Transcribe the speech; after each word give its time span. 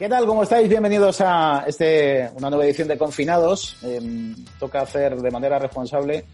¿Qué 0.00 0.08
tal? 0.08 0.24
¿Cómo 0.24 0.44
estáis? 0.44 0.66
Bienvenidos 0.66 1.20
a 1.20 1.62
este, 1.66 2.30
una 2.34 2.48
nueva 2.48 2.64
edición 2.64 2.88
de 2.88 2.96
Confinados. 2.96 3.76
Em, 3.82 4.34
toca 4.58 4.80
hacer 4.80 5.14
de 5.14 5.30
manera 5.30 5.58
responsable 5.58 6.24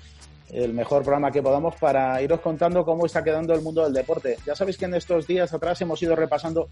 el 0.50 0.72
mejor 0.72 1.02
programa 1.02 1.30
que 1.30 1.42
podamos 1.42 1.74
para 1.76 2.20
iros 2.22 2.40
contando 2.40 2.84
cómo 2.84 3.06
está 3.06 3.22
quedando 3.24 3.52
el 3.54 3.62
mundo 3.62 3.82
del 3.82 3.92
deporte. 3.92 4.38
Ya 4.46 4.54
sabéis 4.54 4.76
que 4.76 4.84
en 4.84 4.94
estos 4.94 5.26
días 5.26 5.52
atrás 5.52 5.80
hemos 5.80 6.00
ido 6.02 6.14
repasando 6.14 6.68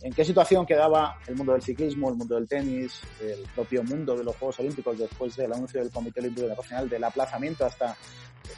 en 0.00 0.12
qué 0.12 0.24
situación 0.24 0.64
quedaba 0.64 1.18
el 1.26 1.36
mundo 1.36 1.52
del 1.52 1.62
ciclismo, 1.62 2.08
el 2.08 2.16
mundo 2.16 2.36
del 2.36 2.48
tenis, 2.48 3.00
el 3.20 3.40
propio 3.54 3.82
mundo 3.82 4.16
de 4.16 4.24
los 4.24 4.36
Juegos 4.36 4.58
Olímpicos 4.60 4.98
después 4.98 5.36
del 5.36 5.52
anuncio 5.52 5.80
del 5.80 5.90
Comité 5.90 6.20
Olímpico 6.20 6.42
Internacional 6.42 6.88
del 6.88 7.04
aplazamiento 7.04 7.66
hasta, 7.66 7.96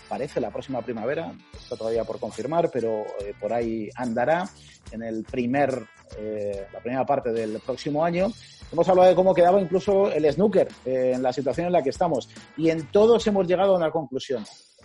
parece, 0.09 0.41
la 0.41 0.51
próxima 0.51 0.83
primavera. 0.83 1.33
Está 1.53 1.77
todavía 1.77 2.05
por 2.05 2.21
confirmar, 2.21 2.71
pero 2.71 3.05
eh, 3.21 3.35
por 3.41 3.53
ahí 3.53 3.89
andará 3.97 4.49
en 4.93 5.03
el 5.03 5.25
primer, 5.25 5.87
eh, 6.19 6.67
la 6.73 6.81
primera 6.81 7.05
parte 7.05 7.33
del 7.33 7.59
próximo 7.61 8.05
año. 8.05 8.33
Hemos 8.73 8.89
hablado 8.89 9.09
de 9.09 9.15
cómo 9.17 9.35
quedaba 9.35 9.61
incluso 9.61 10.13
el 10.13 10.31
snooker 10.33 10.69
eh, 10.85 11.13
en 11.15 11.23
la 11.23 11.33
situación 11.33 11.67
en 11.67 11.73
la 11.73 11.83
que 11.83 11.91
estamos. 11.91 12.29
Y 12.57 12.71
en 12.71 12.87
todos 12.87 13.27
hemos 13.27 13.47
llegado 13.47 13.75
a 13.75 13.77
una 13.77 13.91
conclusión. 13.91 14.45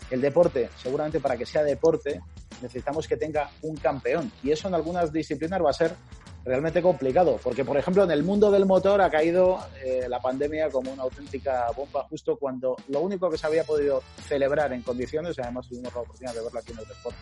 El 0.10 0.22
deporte, 0.22 0.70
seguramente 0.82 1.20
para 1.20 1.38
que 1.38 1.46
sea 1.46 1.64
deporte, 1.64 2.22
necesitamos 2.62 3.08
que 3.08 3.18
tenga 3.18 3.50
un 3.62 3.76
campeón. 3.78 4.32
Y 4.44 4.52
eso 4.52 4.68
en 4.68 4.74
algunas 4.74 5.14
disciplinas 5.14 5.64
va 5.64 5.70
a 5.70 5.74
ser 5.74 5.96
realmente 6.44 6.82
complicado, 6.82 7.40
porque 7.44 7.66
por 7.66 7.76
ejemplo 7.76 8.04
en 8.04 8.12
el 8.12 8.24
mundo 8.24 8.52
del 8.52 8.68
motor 8.68 9.02
ha 9.02 9.10
caído 9.10 9.58
eh, 9.84 10.06
la 10.08 10.20
pandemia 10.20 10.70
como 10.70 10.92
una 10.94 11.02
auténtica 11.02 11.72
bomba 11.76 12.04
justo 12.08 12.38
cuando 12.38 12.76
lo 12.90 13.02
único 13.02 13.32
que 13.32 13.38
se 13.38 13.48
había 13.48 13.64
podido 13.64 14.04
celebrar 14.28 14.72
en 14.72 14.84
condiciones, 14.84 15.40
además 15.40 15.68
tuvimos 15.68 15.92
la 15.96 16.02
oportunidad 16.02 16.36
de 16.36 16.44
verlo 16.44 16.60
aquí 16.60 16.72
en 16.72 16.78
el 16.78 16.84
Sport, 16.86 17.16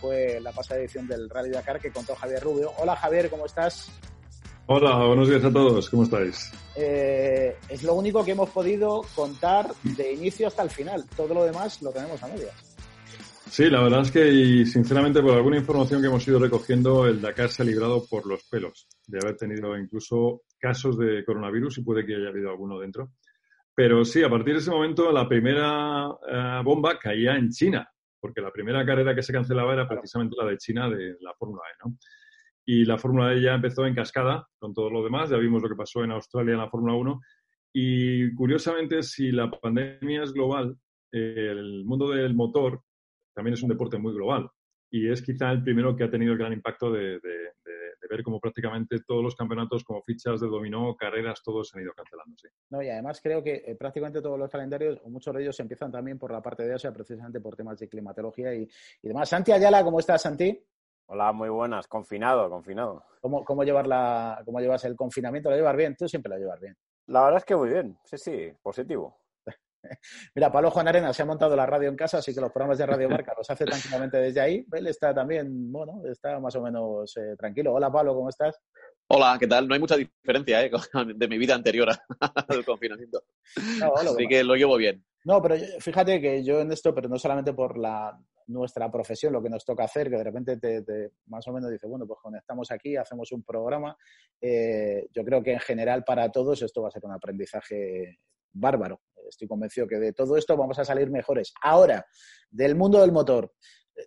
fue 0.00 0.40
la 0.40 0.50
pasada 0.52 0.80
edición 0.80 1.06
del 1.06 1.28
Rally 1.28 1.50
Dakar 1.50 1.78
que 1.78 1.92
contó 1.92 2.14
Javier 2.14 2.42
Rubio. 2.42 2.72
Hola 2.78 2.96
Javier, 2.96 3.28
¿cómo 3.28 3.44
estás? 3.44 3.90
Hola, 4.72 5.04
buenos 5.04 5.28
días 5.28 5.44
a 5.44 5.52
todos, 5.52 5.90
¿cómo 5.90 6.04
estáis? 6.04 6.52
Eh, 6.76 7.56
es 7.68 7.82
lo 7.82 7.94
único 7.94 8.24
que 8.24 8.30
hemos 8.30 8.50
podido 8.50 9.00
contar 9.16 9.66
de 9.82 10.12
inicio 10.12 10.46
hasta 10.46 10.62
el 10.62 10.70
final, 10.70 11.04
todo 11.16 11.34
lo 11.34 11.42
demás 11.42 11.82
lo 11.82 11.90
tenemos 11.90 12.22
a 12.22 12.28
medias. 12.28 12.54
Sí, 13.50 13.68
la 13.68 13.82
verdad 13.82 14.02
es 14.02 14.12
que, 14.12 14.28
y 14.28 14.64
sinceramente, 14.64 15.22
por 15.22 15.32
alguna 15.32 15.56
información 15.56 16.00
que 16.00 16.06
hemos 16.06 16.28
ido 16.28 16.38
recogiendo, 16.38 17.04
el 17.08 17.20
Dakar 17.20 17.48
se 17.48 17.62
ha 17.62 17.66
librado 17.66 18.06
por 18.08 18.24
los 18.26 18.44
pelos 18.44 18.86
de 19.08 19.18
haber 19.20 19.36
tenido 19.36 19.76
incluso 19.76 20.42
casos 20.56 20.96
de 20.96 21.24
coronavirus 21.24 21.78
y 21.78 21.82
puede 21.82 22.06
que 22.06 22.14
haya 22.14 22.28
habido 22.28 22.50
alguno 22.50 22.78
dentro. 22.78 23.10
Pero 23.74 24.04
sí, 24.04 24.22
a 24.22 24.30
partir 24.30 24.54
de 24.54 24.60
ese 24.60 24.70
momento, 24.70 25.10
la 25.10 25.28
primera 25.28 26.06
eh, 26.28 26.60
bomba 26.62 26.96
caía 26.96 27.34
en 27.34 27.50
China, 27.50 27.90
porque 28.20 28.40
la 28.40 28.52
primera 28.52 28.86
carrera 28.86 29.16
que 29.16 29.22
se 29.24 29.32
cancelaba 29.32 29.72
era 29.72 29.88
precisamente 29.88 30.36
la 30.38 30.48
de 30.48 30.58
China 30.58 30.88
de 30.88 31.16
la 31.22 31.34
Fórmula 31.34 31.62
E, 31.74 31.88
¿no? 31.88 31.96
Y 32.64 32.84
la 32.84 32.98
Fórmula 32.98 33.32
E 33.32 33.40
ya 33.40 33.54
empezó 33.54 33.86
en 33.86 33.94
cascada 33.94 34.46
con 34.58 34.74
todo 34.74 34.90
lo 34.90 35.02
demás, 35.02 35.30
ya 35.30 35.36
vimos 35.36 35.62
lo 35.62 35.68
que 35.68 35.76
pasó 35.76 36.04
en 36.04 36.12
Australia 36.12 36.52
en 36.52 36.60
la 36.60 36.70
Fórmula 36.70 36.94
1. 36.94 37.20
Y 37.72 38.34
curiosamente, 38.34 39.02
si 39.02 39.32
la 39.32 39.50
pandemia 39.50 40.22
es 40.22 40.32
global, 40.32 40.76
el 41.12 41.84
mundo 41.84 42.10
del 42.10 42.34
motor 42.34 42.82
también 43.34 43.54
es 43.54 43.62
un 43.62 43.68
deporte 43.68 43.98
muy 43.98 44.12
global 44.12 44.50
y 44.90 45.10
es 45.10 45.22
quizá 45.22 45.50
el 45.52 45.62
primero 45.62 45.94
que 45.94 46.04
ha 46.04 46.10
tenido 46.10 46.32
el 46.32 46.38
gran 46.38 46.52
impacto 46.52 46.90
de, 46.90 47.20
ver 48.10 48.24
cómo 48.24 48.40
prácticamente 48.40 48.98
todos 49.06 49.22
los 49.22 49.36
campeonatos 49.36 49.84
como 49.84 50.02
fichas 50.02 50.40
de 50.40 50.48
dominó, 50.48 50.96
carreras, 50.96 51.40
todos 51.44 51.72
han 51.74 51.82
ido 51.82 51.92
cancelando. 51.92 52.34
No, 52.70 52.82
y 52.82 52.88
además 52.88 53.20
creo 53.22 53.40
que 53.40 53.62
eh, 53.64 53.76
prácticamente 53.76 54.20
todos 54.20 54.36
los 54.36 54.50
calendarios, 54.50 55.00
muchos 55.06 55.32
de 55.32 55.42
ellos, 55.42 55.60
empiezan 55.60 55.92
también 55.92 56.18
por 56.18 56.32
la 56.32 56.42
parte 56.42 56.64
de 56.64 56.74
Asia, 56.74 56.92
precisamente 56.92 57.40
por 57.40 57.54
temas 57.54 57.78
de 57.78 57.88
climatología 57.88 58.52
y, 58.52 58.68
demás. 59.00 59.28
Santi 59.28 59.52
Ayala, 59.52 59.84
¿cómo 59.84 60.00
estás, 60.00 60.22
Santi? 60.22 60.60
Hola, 61.12 61.32
muy 61.32 61.48
buenas. 61.48 61.88
Confinado, 61.88 62.48
confinado. 62.48 63.02
¿Cómo, 63.20 63.44
cómo, 63.44 63.64
llevar 63.64 63.84
la, 63.84 64.40
¿Cómo 64.44 64.60
llevas 64.60 64.84
el 64.84 64.94
confinamiento? 64.94 65.50
¿Lo 65.50 65.56
llevas 65.56 65.76
bien? 65.76 65.96
Tú 65.96 66.08
siempre 66.08 66.30
lo 66.30 66.38
llevas 66.38 66.60
bien. 66.60 66.76
La 67.08 67.24
verdad 67.24 67.38
es 67.38 67.44
que 67.44 67.56
muy 67.56 67.68
bien. 67.68 67.98
Sí, 68.04 68.16
sí, 68.16 68.52
positivo. 68.62 69.18
Mira, 70.36 70.52
Pablo 70.52 70.70
Juan 70.70 70.86
Arena 70.86 71.12
se 71.12 71.22
ha 71.22 71.26
montado 71.26 71.56
la 71.56 71.66
radio 71.66 71.88
en 71.88 71.96
casa, 71.96 72.18
así 72.18 72.32
que 72.32 72.40
los 72.40 72.52
programas 72.52 72.78
de 72.78 72.86
Radio 72.86 73.08
Marca 73.08 73.34
los 73.36 73.50
hace 73.50 73.64
tranquilamente 73.64 74.18
desde 74.18 74.40
ahí. 74.40 74.64
Él 74.70 74.86
está 74.86 75.12
también, 75.12 75.72
bueno, 75.72 76.00
está 76.04 76.38
más 76.38 76.54
o 76.54 76.62
menos 76.62 77.16
eh, 77.16 77.34
tranquilo. 77.36 77.74
Hola, 77.74 77.90
Pablo, 77.90 78.14
¿cómo 78.14 78.28
estás? 78.28 78.60
Hola, 79.08 79.36
¿qué 79.40 79.48
tal? 79.48 79.66
No 79.66 79.74
hay 79.74 79.80
mucha 79.80 79.96
diferencia 79.96 80.64
¿eh? 80.64 80.70
de 81.16 81.26
mi 81.26 81.38
vida 81.38 81.56
anterior 81.56 81.88
al 82.48 82.64
confinamiento. 82.64 83.24
así 83.96 84.28
que 84.28 84.44
lo 84.44 84.54
llevo 84.54 84.76
bien. 84.76 85.04
No, 85.24 85.42
pero 85.42 85.56
fíjate 85.80 86.20
que 86.20 86.44
yo 86.44 86.60
en 86.60 86.70
esto, 86.70 86.94
pero 86.94 87.08
no 87.08 87.18
solamente 87.18 87.52
por 87.52 87.76
la 87.76 88.16
nuestra 88.46 88.90
profesión, 88.90 89.32
lo 89.32 89.42
que 89.42 89.50
nos 89.50 89.64
toca 89.64 89.84
hacer, 89.84 90.10
que 90.10 90.16
de 90.16 90.24
repente 90.24 90.56
te, 90.58 91.12
más 91.26 91.46
o 91.48 91.52
menos 91.52 91.70
dice, 91.70 91.86
bueno, 91.86 92.06
pues 92.06 92.18
conectamos 92.22 92.70
aquí, 92.70 92.96
hacemos 92.96 93.30
un 93.32 93.42
programa. 93.42 93.96
Eh, 94.40 95.06
yo 95.12 95.24
creo 95.24 95.42
que 95.42 95.52
en 95.52 95.60
general 95.60 96.04
para 96.04 96.30
todos 96.30 96.62
esto 96.62 96.82
va 96.82 96.88
a 96.88 96.90
ser 96.90 97.04
un 97.04 97.12
aprendizaje 97.12 98.18
bárbaro. 98.52 99.00
Estoy 99.28 99.46
convencido 99.46 99.86
que 99.86 99.98
de 99.98 100.12
todo 100.12 100.36
esto 100.36 100.56
vamos 100.56 100.78
a 100.78 100.84
salir 100.84 101.10
mejores. 101.10 101.52
Ahora, 101.62 102.04
del 102.50 102.74
mundo 102.74 103.00
del 103.00 103.12
motor. 103.12 103.52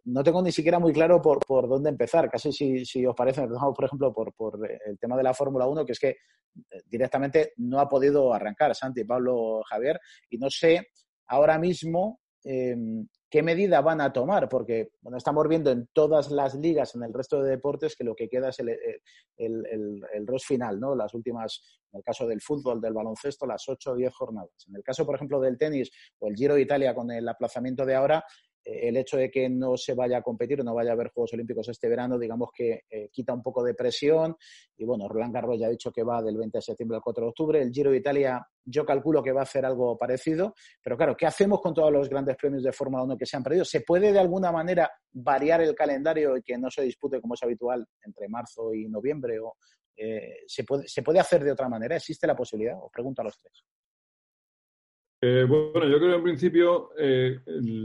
No 0.06 0.24
tengo 0.24 0.42
ni 0.42 0.52
siquiera 0.52 0.80
muy 0.80 0.92
claro 0.92 1.22
por, 1.22 1.40
por 1.46 1.70
dónde 1.70 1.90
empezar. 1.90 2.30
Casi 2.30 2.52
si, 2.52 2.84
si 2.84 3.06
os 3.06 3.16
parece, 3.16 3.42
empezamos, 3.42 3.76
por 3.76 3.86
ejemplo, 3.86 4.12
por, 4.12 4.34
por 4.34 4.60
el 4.86 4.98
tema 4.98 5.16
de 5.16 5.24
la 5.24 5.34
Fórmula 5.34 5.68
1, 5.68 5.86
que 5.86 5.92
es 5.92 6.00
que 6.00 6.10
eh, 6.72 6.82
directamente 6.86 7.54
no 7.58 7.80
ha 7.80 7.88
podido 7.88 8.34
arrancar 8.34 8.76
Santi, 8.76 9.04
Pablo, 9.04 9.62
Javier, 9.70 10.00
y 10.30 10.38
no 10.38 10.50
sé 10.50 10.88
ahora 11.28 11.58
mismo 11.58 12.20
em, 12.44 13.08
qué 13.34 13.42
medida 13.42 13.82
van 13.82 14.00
a 14.00 14.14
tomar, 14.14 14.48
porque 14.48 14.92
bueno, 15.02 15.18
estamos 15.18 15.48
viendo 15.48 15.72
en 15.72 15.88
todas 15.92 16.30
las 16.30 16.54
ligas, 16.54 16.94
en 16.94 17.02
el 17.02 17.12
resto 17.12 17.42
de 17.42 17.50
deportes, 17.50 17.96
que 17.96 18.04
lo 18.04 18.14
que 18.14 18.30
queda 18.30 18.50
es 18.50 18.60
el, 18.60 18.70
el, 18.70 20.06
el, 20.14 20.28
ROS 20.28 20.46
final, 20.46 20.80
¿no? 20.80 20.94
Las 20.94 21.16
últimas, 21.16 21.82
en 21.92 21.98
el 21.98 22.04
caso 22.04 22.28
del 22.28 22.42
fútbol, 22.42 22.80
del 22.80 22.94
baloncesto, 22.94 23.48
las 23.48 23.68
8 23.68 23.94
o 23.94 23.96
10 23.96 24.14
jornadas. 24.14 24.68
En 24.68 24.76
el 24.76 24.84
caso, 24.84 25.04
por 25.04 25.16
ejemplo, 25.16 25.42
del 25.42 25.58
tenis 25.58 25.90
o 26.20 26.28
el 26.28 26.36
Giro 26.36 26.54
de 26.54 26.62
Italia 26.62 26.94
con 26.94 27.10
el 27.10 27.28
aplazamiento 27.28 27.88
de 27.88 27.96
ahora, 27.96 28.20
eh, 28.20 28.53
el 28.64 28.98
hecho 28.98 29.18
de 29.18 29.30
que 29.30 29.50
no 29.50 29.76
se 29.78 29.94
vaya 29.94 30.18
a 30.18 30.22
competir 30.22 30.62
o 30.62 30.64
no 30.64 30.74
vaya 30.74 30.92
a 30.92 30.94
haber 30.94 31.10
Juegos 31.10 31.34
Olímpicos 31.34 31.68
este 31.70 31.90
verano, 31.90 32.18
digamos 32.18 32.50
que 32.54 32.84
eh, 32.90 33.10
quita 33.12 33.34
un 33.34 33.42
poco 33.42 33.64
de 33.64 33.74
presión. 33.74 34.36
Y 34.78 34.86
bueno, 34.86 35.08
Roland 35.08 35.34
Garros 35.34 35.60
ya 35.60 35.68
ha 35.68 35.70
dicho 35.70 35.92
que 35.92 36.04
va 36.04 36.22
del 36.22 36.38
20 36.38 36.58
de 36.58 36.62
septiembre 36.62 36.98
al 36.98 37.04
4 37.04 37.24
de 37.24 37.30
octubre. 37.30 37.62
El 37.62 37.72
Giro 37.72 37.92
de 37.92 37.98
Italia, 37.98 38.46
yo 38.64 38.86
calculo 38.86 39.22
que 39.22 39.32
va 39.32 39.42
a 39.42 39.44
hacer 39.44 39.66
algo 39.66 39.98
parecido. 39.98 40.54
Pero 40.82 40.98
claro, 40.98 41.16
¿qué 41.18 41.26
hacemos 41.26 41.62
con 41.62 41.74
todos 41.74 41.92
los 41.92 42.10
grandes 42.10 42.36
premios 42.38 42.64
de 42.64 42.72
Fórmula 42.72 43.04
1 43.04 43.18
que 43.18 43.26
se 43.26 43.38
han 43.38 43.44
perdido? 43.44 43.66
¿Se 43.66 43.82
puede 43.82 44.12
de 44.12 44.20
alguna 44.20 44.52
manera 44.52 44.90
variar 45.12 45.62
el 45.62 45.76
calendario 45.76 46.38
y 46.38 46.42
que 46.42 46.58
no 46.58 46.70
se 46.70 46.84
dispute 46.84 47.20
como 47.20 47.34
es 47.34 47.44
habitual 47.44 47.86
entre 48.06 48.28
marzo 48.30 48.74
y 48.74 48.88
noviembre? 48.88 49.40
O, 49.40 49.58
eh, 49.96 50.44
¿se, 50.48 50.64
puede, 50.64 50.88
¿Se 50.88 51.04
puede 51.04 51.20
hacer 51.20 51.44
de 51.44 51.52
otra 51.52 51.68
manera? 51.68 51.96
¿Existe 51.96 52.28
la 52.28 52.36
posibilidad? 52.36 52.78
Os 52.82 52.92
pregunto 52.92 53.22
a 53.22 53.26
los 53.26 53.38
tres. 53.38 53.64
Eh, 55.26 55.46
bueno, 55.46 55.88
yo 55.88 56.00
creo 56.00 56.10
que 56.10 56.16
en 56.18 56.24
principio 56.24 56.90
eh, 56.98 57.40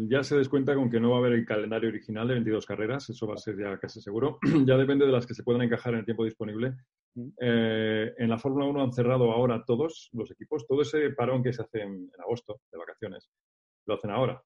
ya 0.08 0.24
se 0.24 0.36
descuenta 0.36 0.74
con 0.74 0.90
que 0.90 0.98
no 0.98 1.10
va 1.10 1.16
a 1.16 1.18
haber 1.20 1.34
el 1.34 1.46
calendario 1.46 1.88
original 1.88 2.26
de 2.26 2.34
22 2.34 2.66
carreras, 2.66 3.08
eso 3.10 3.28
va 3.28 3.34
a 3.34 3.38
ser 3.38 3.56
ya 3.56 3.78
casi 3.78 4.00
seguro. 4.00 4.40
ya 4.66 4.76
depende 4.76 5.06
de 5.06 5.12
las 5.12 5.24
que 5.24 5.34
se 5.34 5.44
puedan 5.44 5.62
encajar 5.62 5.92
en 5.92 6.00
el 6.00 6.04
tiempo 6.04 6.24
disponible. 6.24 6.74
Eh, 7.40 8.12
en 8.18 8.28
la 8.28 8.38
Fórmula 8.38 8.64
1 8.64 8.82
han 8.82 8.92
cerrado 8.92 9.30
ahora 9.30 9.62
todos 9.64 10.10
los 10.14 10.28
equipos, 10.32 10.66
todo 10.66 10.82
ese 10.82 11.10
parón 11.10 11.44
que 11.44 11.52
se 11.52 11.62
hace 11.62 11.82
en, 11.82 12.10
agosto 12.18 12.60
de 12.72 12.78
vacaciones, 12.78 13.30
lo 13.86 13.94
hacen 13.94 14.10
ahora. 14.10 14.42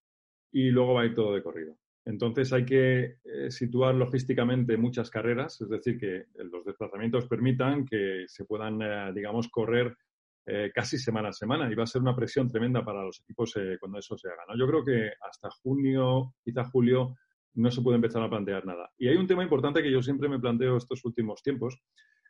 Y 0.52 0.68
luego 0.68 0.92
va 0.92 1.00
a 1.00 1.06
ir 1.06 1.14
todo 1.14 1.34
de 1.34 1.42
corrido. 1.42 1.78
Entonces 2.04 2.52
hay 2.52 2.66
que 2.66 3.16
situar 3.48 3.94
logísticamente 3.94 4.76
muchas 4.76 5.08
carreras, 5.08 5.58
es 5.62 5.70
decir, 5.70 5.98
que 5.98 6.26
los 6.34 6.62
desplazamientos 6.66 7.26
permitan 7.26 7.86
que 7.86 8.24
se 8.26 8.44
puedan, 8.44 9.14
digamos, 9.14 9.48
correr 9.48 9.96
eh, 10.44 10.72
casi 10.74 10.98
semana 10.98 11.28
a 11.28 11.32
semana 11.32 11.70
y 11.70 11.74
va 11.76 11.84
a 11.84 11.86
ser 11.86 12.02
una 12.02 12.16
presión 12.16 12.50
tremenda 12.50 12.84
para 12.84 13.04
los 13.04 13.20
equipos 13.20 13.54
eh, 13.56 13.76
cuando 13.78 13.98
eso 13.98 14.18
se 14.18 14.28
haga. 14.28 14.42
¿no? 14.48 14.58
Yo 14.58 14.66
creo 14.66 14.84
que 14.84 15.12
hasta 15.20 15.48
junio, 15.62 16.34
quizá 16.44 16.64
julio, 16.64 17.14
no 17.54 17.70
se 17.70 17.80
puede 17.80 17.96
empezar 17.96 18.22
a 18.22 18.28
plantear 18.28 18.66
nada. 18.66 18.90
Y 18.98 19.06
hay 19.06 19.16
un 19.16 19.28
tema 19.28 19.44
importante 19.44 19.82
que 19.82 19.92
yo 19.92 20.02
siempre 20.02 20.28
me 20.28 20.40
planteo 20.40 20.76
estos 20.76 21.04
últimos 21.04 21.42
tiempos, 21.42 21.78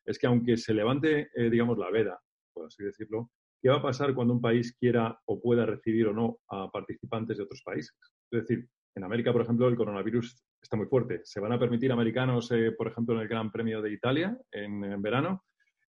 es 0.05 0.19
que 0.19 0.27
aunque 0.27 0.59
se 0.59 0.75
levante, 0.75 1.31
eh, 1.35 1.49
digamos, 1.49 1.79
la 1.79 1.91
veda, 1.91 2.21
por 2.53 2.67
así 2.67 2.85
decirlo, 2.85 3.31
¿qué 3.63 3.71
va 3.71 3.77
a 3.77 3.83
pasar 3.83 4.15
cuando 4.15 4.35
un 4.35 4.43
país 4.43 4.77
quiera 4.79 5.19
o 5.25 5.41
pueda 5.41 5.65
recibir 5.65 6.09
o 6.09 6.13
no 6.13 6.39
a 6.49 6.71
participantes 6.71 7.39
de 7.39 7.45
otros 7.45 7.63
países? 7.65 7.97
Es 8.31 8.43
decir, 8.43 8.69
en 8.95 9.05
América, 9.05 9.33
por 9.33 9.41
ejemplo, 9.41 9.69
el 9.69 9.77
coronavirus 9.77 10.45
está 10.61 10.77
muy 10.77 10.87
fuerte. 10.87 11.23
¿Se 11.25 11.41
van 11.41 11.53
a 11.53 11.59
permitir 11.59 11.91
americanos, 11.93 12.51
por 12.77 12.89
ejemplo, 12.89 13.15
en 13.15 13.23
el 13.23 13.29
Gran 13.29 13.51
Premio 13.51 13.81
de 13.81 13.91
Italia 13.91 14.37
en 14.51 15.01
verano? 15.01 15.45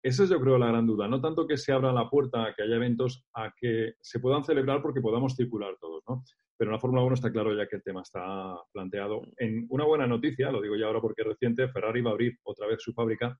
Esa 0.01 0.24
es 0.24 0.30
yo 0.30 0.40
creo 0.40 0.57
la 0.57 0.68
gran 0.68 0.88
duda. 0.88 1.07
No 1.07 1.19
tanto 1.19 1.46
que 1.46 1.57
se 1.57 1.74
abra 1.74 1.92
la 1.92 2.10
puerta 2.10 2.46
a 2.46 2.54
que 2.54 2.63
haya 2.63 2.75
eventos, 2.75 3.25
a 3.34 3.54
que 3.56 3.96
se 4.01 4.19
puedan 4.19 4.44
celebrar 4.44 4.81
porque 4.81 5.01
podamos 5.01 5.36
circular 5.36 5.75
todos, 5.80 6.04
¿no? 6.07 6.24
Pero 6.57 6.72
en 6.72 6.74
la 6.74 6.80
Fórmula 6.80 7.04
1 7.04 7.16
está 7.16 7.31
claro 7.31 7.56
ya 7.56 7.68
que 7.68 7.78
el 7.78 7.84
tema 7.84 8.01
está 8.01 8.57
planteado. 8.72 9.22
En 9.38 9.66
una 9.69 9.86
buena 9.86 10.07
noticia, 10.07 10.51
lo 10.51 10.62
digo 10.62 10.75
ya 10.75 10.88
ahora 10.88 11.01
porque 11.01 11.22
es 11.22 11.28
reciente, 11.28 11.68
Ferrari 11.69 12.01
va 12.01 12.12
a 12.12 12.13
abrir 12.13 12.38
otra 12.44 12.68
vez 12.68 12.81
su 12.81 12.94
fábrica 12.94 13.38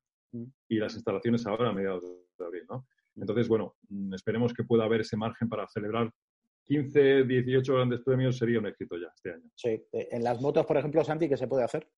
y 0.68 0.78
las 0.78 0.94
instalaciones 0.96 1.46
ahora 1.48 1.70
a 1.70 1.74
mediados 1.74 2.04
de 2.38 2.46
abril, 2.46 2.64
¿no? 2.70 2.88
Entonces, 3.16 3.48
bueno, 3.48 3.76
mm, 3.90 4.14
esperemos 4.14 4.54
que 4.54 4.64
pueda 4.64 4.86
haber 4.86 5.02
ese 5.02 5.18
margen 5.18 5.50
para 5.50 5.68
celebrar 5.68 6.12
15, 6.66 7.24
18 7.24 7.74
grandes 7.74 8.02
premios 8.02 8.38
sería 8.38 8.60
un 8.60 8.68
éxito 8.68 8.96
ya 8.98 9.08
este 9.14 9.32
año. 9.32 9.50
Sí. 9.56 9.70
Eh, 9.92 10.10
en 10.12 10.24
las 10.24 10.40
motos, 10.40 10.66
por 10.66 10.78
ejemplo, 10.78 11.04
Santi, 11.04 11.28
¿qué 11.28 11.36
se 11.36 11.48
puede 11.48 11.64
hacer? 11.64 11.90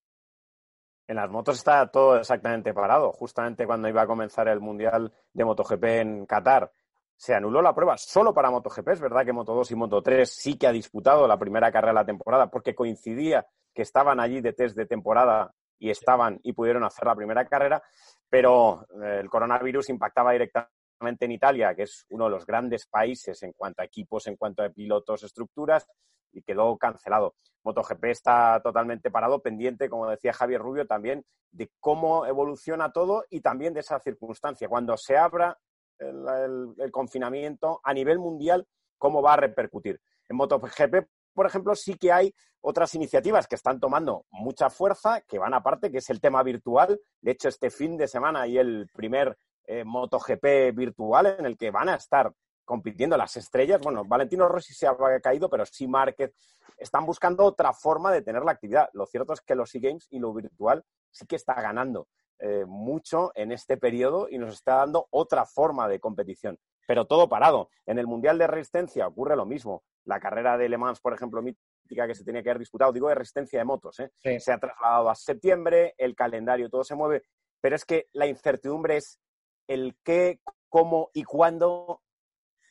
En 1.12 1.18
las 1.18 1.30
motos 1.30 1.58
está 1.58 1.86
todo 1.88 2.16
exactamente 2.16 2.74
parado. 2.74 3.12
Justamente 3.12 3.66
cuando 3.66 3.90
iba 3.90 4.02
a 4.02 4.08
comenzar 4.08 4.48
el 4.48 4.62
Mundial 4.62 5.12
de 5.34 5.44
MotoGP 5.44 5.84
en 5.84 6.26
Qatar, 6.26 6.72
se 7.18 7.36
anuló 7.36 7.62
la 7.62 7.76
prueba 7.76 7.98
solo 7.98 8.34
para 8.34 8.50
MotoGP. 8.50 8.88
Es 8.88 9.02
verdad 9.02 9.26
que 9.26 9.34
Moto2 9.34 9.72
y 9.72 9.76
Moto3 9.76 10.24
sí 10.24 10.58
que 10.58 10.68
ha 10.68 10.72
disputado 10.72 11.28
la 11.28 11.38
primera 11.38 11.70
carrera 11.70 11.92
de 11.92 11.96
la 11.96 12.06
temporada 12.06 12.50
porque 12.50 12.74
coincidía 12.74 13.46
que 13.74 13.82
estaban 13.82 14.22
allí 14.22 14.40
de 14.40 14.54
test 14.54 14.78
de 14.78 14.86
temporada 14.86 15.54
y 15.78 15.90
estaban 15.90 16.40
y 16.44 16.54
pudieron 16.54 16.86
hacer 16.86 17.06
la 17.06 17.16
primera 17.16 17.46
carrera, 17.46 17.84
pero 18.30 18.88
eh, 19.04 19.18
el 19.20 19.30
coronavirus 19.30 19.90
impactaba 19.90 20.32
directamente 20.32 21.26
en 21.26 21.32
Italia, 21.34 21.76
que 21.76 21.84
es 21.84 22.06
uno 22.12 22.24
de 22.24 22.32
los 22.32 22.46
grandes 22.46 22.88
países 22.88 23.44
en 23.44 23.52
cuanto 23.52 23.82
a 23.82 23.86
equipos, 23.86 24.28
en 24.28 24.38
cuanto 24.38 24.64
a 24.64 24.70
pilotos, 24.70 25.24
estructuras, 25.24 25.86
y 26.32 26.42
quedó 26.42 26.78
cancelado. 26.78 27.36
MotoGP 27.64 28.06
está 28.06 28.60
totalmente 28.64 29.12
parado, 29.12 29.42
pendiente, 29.42 29.90
como 29.90 30.10
decía 30.10 30.34
Javier 30.34 30.62
Rubio, 30.62 30.88
también 30.88 31.26
de 31.52 31.72
cómo 31.80 32.26
evoluciona 32.26 32.92
todo 32.92 33.26
y 33.30 33.42
también 33.42 33.74
de 33.74 33.82
esa 33.82 34.00
circunstancia. 34.00 34.68
Cuando 34.68 34.98
se 34.98 35.18
abra 35.18 35.58
el, 36.00 36.92
confinamiento 36.92 37.80
a 37.84 37.94
nivel 37.94 38.20
mundial, 38.20 38.68
cómo 38.98 39.22
va 39.22 39.34
a 39.34 39.38
repercutir. 39.38 40.02
En 40.28 40.38
MotoGP, 40.38 41.08
por 41.34 41.46
ejemplo, 41.46 41.76
sí 41.76 41.96
que 41.96 42.12
hay 42.12 42.34
otras 42.62 42.94
iniciativas 42.96 43.48
que 43.48 43.56
están 43.56 43.80
tomando 43.80 44.26
mucha 44.30 44.70
fuerza, 44.70 45.22
que 45.22 45.40
van 45.40 45.54
aparte, 45.54 45.92
que 45.92 46.00
es 46.00 46.10
el 46.10 46.22
tema 46.22 46.44
virtual. 46.44 47.00
De 47.22 47.32
hecho, 47.32 47.50
este 47.50 47.70
fin 47.70 47.98
de 47.98 48.08
semana 48.08 48.42
hay 48.42 48.58
el 48.58 48.88
primer 48.94 49.38
eh, 49.66 49.84
MotoGP 49.84 50.76
virtual 50.76 51.36
en 51.40 51.46
el 51.46 51.58
que 51.58 51.72
van 51.72 51.90
a 51.90 51.96
estar 51.96 52.32
compitiendo 52.66 53.18
las 53.18 53.36
estrellas. 53.38 53.82
Bueno, 53.82 54.04
Valentino 54.06 54.48
Rossi 54.48 54.74
se 54.74 54.88
ha 54.88 54.96
caído, 55.22 55.50
pero 55.50 55.66
sí 55.66 55.88
Márquez. 55.88 56.34
Están 56.78 57.06
buscando 57.06 57.44
otra 57.44 57.74
forma 57.74 58.12
de 58.12 58.22
tener 58.22 58.44
la 58.44 58.54
actividad. 58.54 58.90
Lo 58.94 59.06
cierto 59.06 59.34
es 59.34 59.42
que 59.42 59.56
los 59.56 59.74
e-games 59.76 60.08
y 60.10 60.20
lo 60.20 60.34
virtual 60.34 60.84
sí 61.12 61.26
que 61.26 61.36
está 61.36 61.54
ganando. 61.56 62.08
Eh, 62.40 62.66
mucho 62.66 63.32
en 63.36 63.52
este 63.52 63.78
periodo 63.78 64.28
y 64.28 64.40
nos 64.40 64.56
está 64.56 64.78
dando 64.78 65.08
otra 65.12 65.46
forma 65.46 65.88
de 65.88 66.00
competición. 66.00 66.58
Pero 66.88 67.06
todo 67.06 67.30
parado. 67.30 67.70
En 67.86 68.00
el 68.00 68.08
Mundial 68.08 68.38
de 68.40 68.48
Resistencia 68.48 69.08
ocurre 69.08 69.36
lo 69.36 69.46
mismo. 69.46 69.84
La 70.06 70.20
carrera 70.20 70.58
de 70.58 70.68
Le 70.68 70.78
Mans, 70.78 71.00
por 71.00 71.14
ejemplo, 71.14 71.44
mítica 71.44 72.08
que 72.08 72.16
se 72.16 72.24
tenía 72.24 72.42
que 72.42 72.50
haber 72.50 72.60
disputado, 72.60 72.92
digo 72.92 73.10
de 73.10 73.16
resistencia 73.16 73.60
de 73.60 73.66
motos, 73.66 74.00
¿eh? 74.00 74.12
se 74.40 74.52
ha 74.52 74.58
trasladado 74.58 75.10
a 75.10 75.16
septiembre, 75.16 75.94
el 75.98 76.16
calendario, 76.16 76.70
todo 76.70 76.84
se 76.84 76.96
mueve, 76.96 77.24
pero 77.60 77.76
es 77.76 77.86
que 77.86 78.08
la 78.14 78.28
incertidumbre 78.28 78.98
es 78.98 79.20
el 79.68 79.96
qué, 80.04 80.40
cómo 80.70 81.10
y 81.14 81.24
cuándo, 81.24 82.02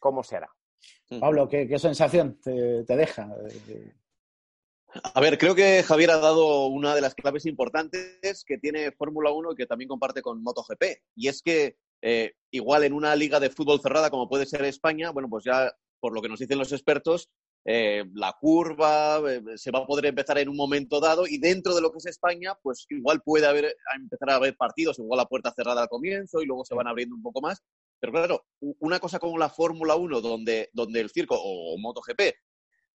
cómo 0.01 0.25
se 0.25 0.37
hará. 0.37 0.51
Pablo, 1.21 1.49
¿qué, 1.49 1.79
sensación 1.79 2.41
te, 2.41 2.85
te 2.85 2.97
deja? 2.97 3.29
A 5.15 5.21
ver, 5.21 5.39
creo 5.39 5.55
que 5.55 5.83
Javier 5.85 6.11
ha 6.11 6.19
dado 6.19 6.67
una 6.67 6.95
de 6.95 7.01
las 7.01 7.15
claves 7.15 7.47
importantes 7.47 8.45
que 8.45 8.59
tiene 8.59 8.91
Fórmula 8.93 9.31
1 9.31 9.53
y 9.53 9.57
que 9.57 9.67
también 9.67 9.89
comparte 9.89 10.23
con 10.23 10.43
MotoGP. 10.43 10.83
Y 11.15 11.29
es 11.29 11.43
que 11.43 11.77
eh, 12.03 12.33
igual 12.51 12.85
en 12.85 12.93
una 12.93 13.15
liga 13.15 13.39
de 13.39 13.51
fútbol 13.51 13.81
cerrada 13.81 14.11
como 14.11 14.29
puede 14.29 14.47
ser 14.47 14.65
España, 14.65 15.11
bueno, 15.11 15.29
pues 15.29 15.45
ya 15.45 15.73
por 16.01 16.13
lo 16.13 16.23
que 16.23 16.29
nos 16.29 16.41
dicen 16.41 16.59
los 16.59 16.73
expertos, 16.73 17.29
eh, 17.65 18.05
la 18.15 18.35
curva 18.41 19.21
eh, 19.31 19.43
se 19.57 19.71
va 19.71 19.81
a 19.81 19.87
poder 19.87 20.07
empezar 20.07 20.39
en 20.39 20.49
un 20.49 20.57
momento 20.57 20.99
dado 20.99 21.27
y 21.27 21.39
dentro 21.39 21.75
de 21.75 21.83
lo 21.83 21.93
que 21.93 21.99
es 21.99 22.07
España, 22.07 22.55
pues 22.63 22.87
igual 22.89 23.21
puede 23.23 23.47
haber, 23.47 23.77
empezar 23.95 24.31
a 24.31 24.37
haber 24.37 24.57
partidos, 24.57 24.99
igual 24.99 25.21
a 25.21 25.27
puerta 25.27 25.53
cerrada 25.55 25.83
al 25.83 25.89
comienzo 25.89 26.41
y 26.41 26.47
luego 26.47 26.65
se 26.65 26.75
van 26.75 26.89
abriendo 26.89 27.15
un 27.15 27.23
poco 27.23 27.43
más. 27.43 27.63
Pero 28.01 28.13
claro, 28.13 28.47
una 28.61 28.99
cosa 28.99 29.19
como 29.19 29.39
la 29.39 29.51
Fórmula 29.51 29.95
1, 29.95 30.21
donde, 30.21 30.71
donde 30.73 31.01
el 31.01 31.11
circo 31.11 31.37
o 31.39 31.79
MotoGP 31.79 32.21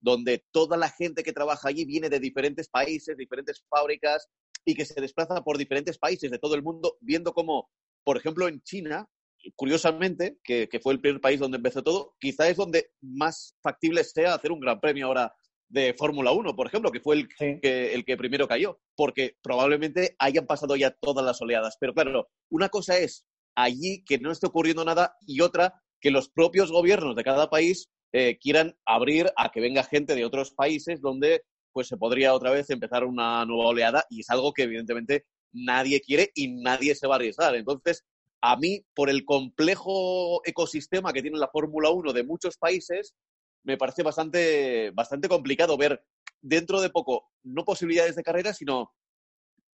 donde 0.06 0.46
toda 0.52 0.78
la 0.78 0.90
gente 0.90 1.24
que 1.24 1.34
trabaja 1.34 1.70
allí 1.70 1.84
viene 1.84 2.10
de 2.10 2.20
diferentes 2.20 2.70
países, 2.70 3.18
diferentes 3.18 3.66
fábricas 3.68 4.30
y 4.64 4.76
que 4.76 4.86
se 4.86 5.02
desplaza 5.02 5.44
por 5.44 5.58
diferentes 5.58 5.98
países 5.98 6.30
de 6.30 6.38
todo 6.38 6.54
el 6.54 6.62
mundo, 6.62 6.98
viendo 7.02 7.34
cómo, 7.34 7.72
por 8.04 8.16
ejemplo, 8.16 8.48
en 8.48 8.62
China, 8.62 9.10
curiosamente, 9.56 10.38
que, 10.44 10.70
fue 10.82 10.94
el 10.94 11.02
primer 11.02 11.22
país 11.22 11.40
donde 11.40 11.58
empezó 11.58 11.84
todo, 11.84 12.16
quizá 12.20 12.48
es 12.48 12.56
donde 12.56 12.92
más 13.02 13.58
factible 13.64 14.04
sea 14.04 14.36
hacer 14.36 14.52
un 14.52 14.60
gran 14.60 14.80
premio 14.80 15.08
ahora 15.08 15.34
de 15.70 15.96
Fórmula 15.96 16.32
1, 16.32 16.56
por 16.56 16.68
ejemplo, 16.68 16.92
que 16.92 17.00
fue 17.00 17.16
el, 17.16 17.28
que, 17.28 17.94
el 17.96 18.06
que 18.06 18.18
primero 18.18 18.48
cayó, 18.48 18.80
porque 18.96 19.38
probablemente 19.42 20.16
hayan 20.20 20.46
pasado 20.46 20.76
ya 20.76 20.92
todas 20.92 21.26
las 21.26 21.42
oleadas. 21.42 21.78
Pero 21.80 21.96
claro, 21.96 22.30
una 22.50 22.70
cosa 22.70 22.98
es 23.00 23.26
allí 23.56 24.04
que 24.06 24.20
no 24.20 24.32
esté 24.32 24.48
ocurriendo 24.48 24.86
nada 24.86 25.18
y 25.26 25.42
otra 25.42 25.82
que 26.00 26.12
los 26.12 26.30
propios 26.30 26.72
gobiernos 26.72 27.16
de 27.16 27.24
cada 27.24 27.50
país 27.50 27.90
eh, 28.14 28.38
quieran 28.40 28.78
abrir 28.86 29.32
a 29.36 29.52
que 29.52 29.62
venga 29.62 29.84
gente 29.84 30.16
de 30.16 30.26
otros 30.26 30.52
países 30.52 31.02
donde 31.02 31.44
pues 31.74 31.88
se 31.88 31.98
podría 31.98 32.34
otra 32.34 32.52
vez 32.52 32.70
empezar 32.70 33.04
una 33.04 33.46
nueva 33.46 33.70
oleada 33.70 34.06
y 34.10 34.22
es 34.22 34.30
algo 34.30 34.54
que 34.54 34.64
evidentemente 34.64 35.26
nadie 35.52 36.00
quiere 36.00 36.32
y 36.34 36.54
nadie 36.62 36.96
se 36.96 37.08
va 37.08 37.16
a 37.16 37.18
arriesgar. 37.18 37.56
Entonces, 37.56 38.06
a 38.42 38.56
mí, 38.58 38.86
por 38.94 39.10
el 39.10 39.26
complejo 39.26 40.42
ecosistema 40.46 41.12
que 41.12 41.22
tiene 41.22 41.38
la 41.38 41.50
Fórmula 41.50 41.90
1 41.90 42.14
de 42.14 42.24
muchos 42.24 42.58
países, 42.58 43.16
me 43.64 43.78
parece 43.78 44.04
bastante, 44.04 44.92
bastante 44.92 45.28
complicado 45.28 45.78
ver 45.78 46.04
dentro 46.42 46.80
de 46.80 46.90
poco 46.90 47.26
no 47.44 47.66
posibilidades 47.66 48.16
de 48.16 48.24
carrera, 48.24 48.54
sino 48.54 48.92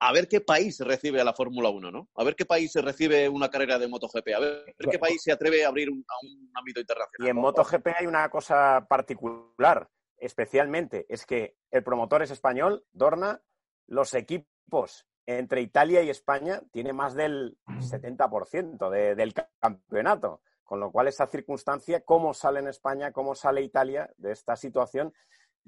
a 0.03 0.11
ver 0.11 0.27
qué 0.27 0.41
país 0.41 0.79
recibe 0.79 1.21
a 1.21 1.23
la 1.23 1.33
Fórmula 1.33 1.69
1, 1.69 1.91
¿no? 1.91 2.09
A 2.15 2.23
ver 2.23 2.35
qué 2.35 2.43
país 2.43 2.73
recibe 2.73 3.29
una 3.29 3.49
carrera 3.49 3.77
de 3.77 3.87
MotoGP, 3.87 4.29
a 4.35 4.39
ver 4.39 4.75
qué 4.89 4.97
país 4.97 5.21
se 5.21 5.31
atreve 5.31 5.63
a 5.63 5.67
abrir 5.67 5.91
un, 5.91 6.03
a 6.07 6.25
un 6.25 6.51
ámbito 6.55 6.79
internacional. 6.79 7.27
Y 7.27 7.29
en 7.29 7.37
MotoGP 7.37 7.87
hay 7.99 8.07
una 8.07 8.27
cosa 8.29 8.87
particular, 8.89 9.87
especialmente, 10.17 11.05
es 11.07 11.23
que 11.27 11.55
el 11.69 11.83
promotor 11.83 12.23
es 12.23 12.31
español, 12.31 12.83
Dorna, 12.91 13.43
los 13.85 14.15
equipos 14.15 15.05
entre 15.27 15.61
Italia 15.61 16.01
y 16.01 16.09
España 16.09 16.63
tiene 16.71 16.93
más 16.93 17.13
del 17.13 17.59
70% 17.67 18.89
del 18.89 19.33
campeonato, 19.59 20.41
con 20.63 20.79
lo 20.79 20.91
cual 20.91 21.09
esa 21.09 21.27
circunstancia, 21.27 22.01
cómo 22.01 22.33
sale 22.33 22.59
en 22.59 22.69
España, 22.69 23.11
cómo 23.11 23.35
sale 23.35 23.61
Italia 23.61 24.09
de 24.17 24.31
esta 24.31 24.55
situación, 24.55 25.13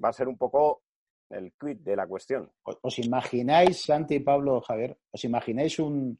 va 0.02 0.08
a 0.08 0.12
ser 0.12 0.26
un 0.26 0.36
poco 0.36 0.82
el 1.34 1.52
quid 1.52 1.78
de 1.78 1.96
la 1.96 2.06
cuestión. 2.06 2.50
¿Os 2.62 2.98
imagináis, 2.98 3.82
Santi, 3.82 4.20
Pablo, 4.20 4.60
Javier, 4.60 4.96
os 5.10 5.24
imagináis 5.24 5.78
un 5.78 6.18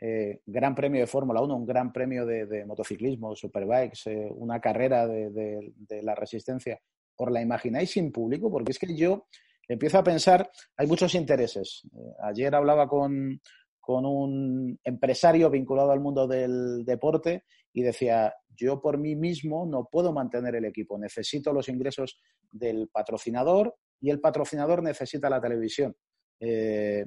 eh, 0.00 0.40
gran 0.46 0.74
premio 0.74 1.00
de 1.00 1.06
Fórmula 1.06 1.40
1, 1.40 1.56
un 1.56 1.66
gran 1.66 1.92
premio 1.92 2.26
de, 2.26 2.64
motociclismo, 2.66 3.34
superbikes, 3.34 4.10
eh, 4.10 4.28
una 4.36 4.60
carrera 4.60 5.06
de, 5.06 5.72
la 6.02 6.14
resistencia? 6.14 6.80
¿Os 7.16 7.30
la 7.30 7.40
imagináis 7.40 7.90
sin 7.90 8.12
público? 8.12 8.50
Porque 8.50 8.72
es 8.72 8.78
que 8.78 8.94
yo 8.94 9.26
empiezo 9.68 9.98
a 9.98 10.04
pensar, 10.04 10.50
hay 10.76 10.86
muchos 10.86 11.14
intereses. 11.14 11.82
Eh, 11.92 12.14
ayer 12.22 12.54
hablaba 12.54 12.88
con, 12.88 13.40
con 13.80 14.04
un 14.04 14.78
empresario 14.84 15.50
vinculado 15.50 15.90
al 15.92 16.00
mundo 16.00 16.26
del 16.26 16.84
deporte 16.84 17.44
y 17.72 17.82
decía, 17.82 18.34
yo 18.56 18.80
por 18.80 18.98
mí 18.98 19.16
mismo 19.16 19.66
no 19.66 19.88
puedo 19.90 20.12
mantener 20.12 20.54
el 20.54 20.64
equipo, 20.64 20.98
necesito 20.98 21.52
los 21.52 21.68
ingresos 21.68 22.20
del 22.50 22.88
patrocinador 22.88 23.74
y 24.04 24.10
el 24.10 24.20
patrocinador 24.20 24.82
necesita 24.82 25.30
la 25.30 25.40
televisión. 25.40 25.96
Eh, 26.38 27.06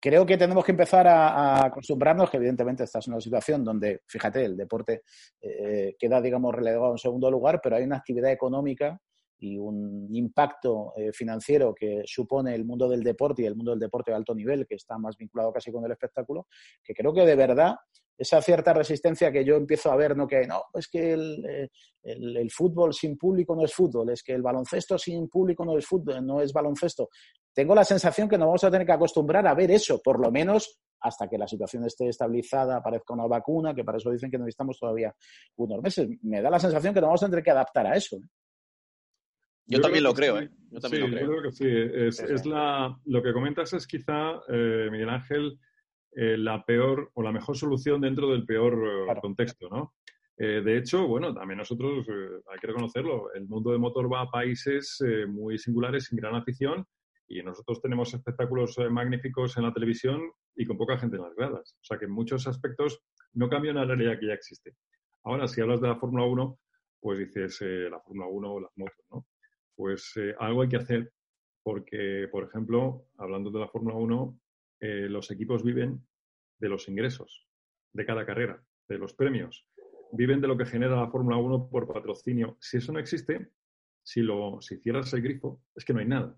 creo 0.00 0.24
que 0.24 0.38
tenemos 0.38 0.64
que 0.64 0.72
empezar 0.72 1.06
a, 1.06 1.66
acostumbrarnos, 1.66 2.30
que 2.30 2.38
evidentemente 2.38 2.84
esta 2.84 3.00
es 3.00 3.08
una 3.08 3.20
situación 3.20 3.62
donde, 3.62 4.00
fíjate, 4.06 4.42
el 4.42 4.56
deporte 4.56 5.02
eh, 5.38 5.96
queda, 5.98 6.22
digamos, 6.22 6.54
relegado 6.54 6.92
en 6.92 6.98
segundo 6.98 7.30
lugar, 7.30 7.60
pero 7.62 7.76
hay 7.76 7.84
una 7.84 7.96
actividad 7.96 8.32
económica 8.32 8.98
y 9.38 9.58
un 9.58 10.08
impacto 10.14 10.94
eh, 10.96 11.12
financiero 11.12 11.74
que 11.74 12.00
supone 12.06 12.54
el 12.54 12.64
mundo 12.64 12.88
del 12.88 13.02
deporte 13.04 13.42
y 13.42 13.44
el 13.44 13.54
mundo 13.54 13.72
del 13.72 13.80
deporte 13.80 14.10
de 14.10 14.16
alto 14.16 14.34
nivel, 14.34 14.66
que 14.66 14.76
está 14.76 14.96
más 14.96 15.14
vinculado 15.18 15.52
casi 15.52 15.70
con 15.70 15.84
el 15.84 15.92
espectáculo, 15.92 16.46
que 16.82 16.94
creo 16.94 17.12
que 17.12 17.26
de 17.26 17.36
verdad 17.36 17.76
esa 18.18 18.42
cierta 18.42 18.72
resistencia 18.72 19.30
que 19.30 19.44
yo 19.44 19.54
empiezo 19.54 19.92
a 19.92 19.96
ver, 19.96 20.16
no 20.16 20.26
que 20.26 20.44
no, 20.46 20.64
es 20.74 20.88
que 20.88 21.14
eh, 21.14 21.68
el, 22.02 22.50
fútbol 22.50 22.92
sin 22.92 23.16
público 23.16 23.54
no 23.54 23.64
es 23.64 23.72
fútbol, 23.72 24.10
es 24.10 24.24
que 24.24 24.32
el 24.32 24.42
baloncesto 24.42 24.98
sin 24.98 25.28
público 25.28 25.64
no 25.64 25.78
es 25.78 25.86
fútbol, 25.86 26.26
no 26.26 26.40
es 26.40 26.52
baloncesto. 26.52 27.08
Tengo 27.54 27.76
la 27.76 27.84
sensación 27.84 28.28
que 28.28 28.36
nos 28.36 28.46
vamos 28.46 28.64
a 28.64 28.70
tener 28.70 28.86
que 28.86 28.92
acostumbrar 28.92 29.46
a 29.46 29.54
ver 29.54 29.70
eso, 29.70 30.00
por 30.02 30.20
lo 30.20 30.32
menos 30.32 30.80
hasta 31.00 31.28
que 31.28 31.38
la 31.38 31.46
situación 31.46 31.84
esté 31.84 32.08
estabilizada, 32.08 32.78
aparezca 32.78 33.14
una 33.14 33.26
vacuna, 33.28 33.72
que 33.72 33.84
para 33.84 33.98
eso 33.98 34.10
dicen 34.10 34.32
que 34.32 34.38
necesitamos 34.38 34.80
todavía 34.80 35.14
unos 35.56 35.80
meses. 35.80 36.08
Me 36.22 36.42
da 36.42 36.50
la 36.50 36.58
sensación 36.58 36.92
que 36.92 37.00
nos 37.00 37.08
vamos 37.08 37.22
a 37.22 37.30
tener 37.30 37.44
que 37.44 37.52
adaptar 37.52 37.86
a 37.86 37.96
eso. 37.96 38.18
Yo, 39.66 39.80
también 39.80 40.02
lo 40.02 40.14
creo, 40.14 40.40
¿eh? 40.40 40.50
Yo 40.70 40.80
también 40.80 41.02
lo 41.02 41.08
creo. 41.08 41.20
Yo 41.20 41.38
creo 41.38 41.42
que 41.42 41.52
sí. 41.52 41.66
Es, 42.32 42.46
la, 42.46 42.98
lo 43.04 43.22
que 43.22 43.32
comentas 43.32 43.72
es 43.74 43.86
quizá, 43.86 44.40
eh, 44.48 44.88
Miguel 44.90 45.10
Ángel, 45.10 45.58
eh, 46.12 46.38
la 46.38 46.64
peor 46.64 47.10
o 47.14 47.22
la 47.22 47.32
mejor 47.32 47.56
solución 47.56 48.00
dentro 48.00 48.30
del 48.30 48.44
peor 48.44 49.08
eh, 49.08 49.20
contexto, 49.20 49.68
¿no? 49.68 49.94
Eh, 50.36 50.62
de 50.64 50.78
hecho, 50.78 51.06
bueno, 51.06 51.34
también 51.34 51.58
nosotros, 51.58 52.06
hay 52.08 52.58
que 52.60 52.66
reconocerlo, 52.68 53.32
el 53.34 53.46
mundo 53.46 53.72
de 53.72 53.78
motor 53.78 54.12
va 54.12 54.22
a 54.22 54.30
países 54.30 54.98
muy 55.28 55.58
singulares, 55.58 56.04
sin 56.04 56.16
gran 56.16 56.36
afición, 56.36 56.86
y 57.26 57.42
nosotros 57.42 57.82
tenemos 57.82 58.14
espectáculos 58.14 58.78
magníficos 58.90 59.56
en 59.56 59.64
la 59.64 59.72
televisión 59.72 60.22
y 60.54 60.64
con 60.64 60.78
poca 60.78 60.96
gente 60.96 61.16
en 61.16 61.22
las 61.22 61.34
gradas. 61.34 61.74
O 61.80 61.84
sea 61.84 61.98
que 61.98 62.04
en 62.04 62.12
muchos 62.12 62.46
aspectos 62.46 63.02
no 63.32 63.48
cambia 63.48 63.72
una 63.72 63.84
realidad 63.84 64.18
que 64.18 64.28
ya 64.28 64.34
existe. 64.34 64.76
Ahora, 65.24 65.48
si 65.48 65.60
hablas 65.60 65.80
de 65.80 65.88
la 65.88 65.96
Fórmula 65.96 66.24
1, 66.24 66.58
pues 67.00 67.18
dices 67.18 67.60
la 67.90 68.00
Fórmula 68.00 68.28
1 68.28 68.52
o 68.52 68.60
las 68.60 68.70
motos, 68.76 69.04
¿no? 69.10 69.26
Pues 69.74 70.14
algo 70.38 70.62
hay 70.62 70.68
que 70.68 70.76
hacer 70.76 71.12
porque, 71.64 72.28
por 72.30 72.44
ejemplo, 72.44 73.06
hablando 73.18 73.50
de 73.50 73.58
la 73.58 73.68
Fórmula 73.68 73.96
1, 73.96 74.38
eh, 74.80 75.08
los 75.08 75.30
equipos 75.30 75.62
viven 75.62 76.06
de 76.58 76.68
los 76.68 76.88
ingresos 76.88 77.46
de 77.92 78.04
cada 78.04 78.24
carrera, 78.24 78.62
de 78.88 78.98
los 78.98 79.14
premios. 79.14 79.66
Viven 80.12 80.40
de 80.40 80.48
lo 80.48 80.56
que 80.56 80.66
genera 80.66 80.96
la 80.96 81.10
Fórmula 81.10 81.36
1 81.36 81.68
por 81.70 81.86
patrocinio. 81.86 82.56
Si 82.60 82.78
eso 82.78 82.92
no 82.92 82.98
existe, 82.98 83.50
si, 84.02 84.22
lo, 84.22 84.60
si 84.60 84.78
cierras 84.78 85.12
el 85.12 85.22
grifo, 85.22 85.62
es 85.74 85.84
que 85.84 85.92
no 85.92 86.00
hay 86.00 86.06
nada. 86.06 86.36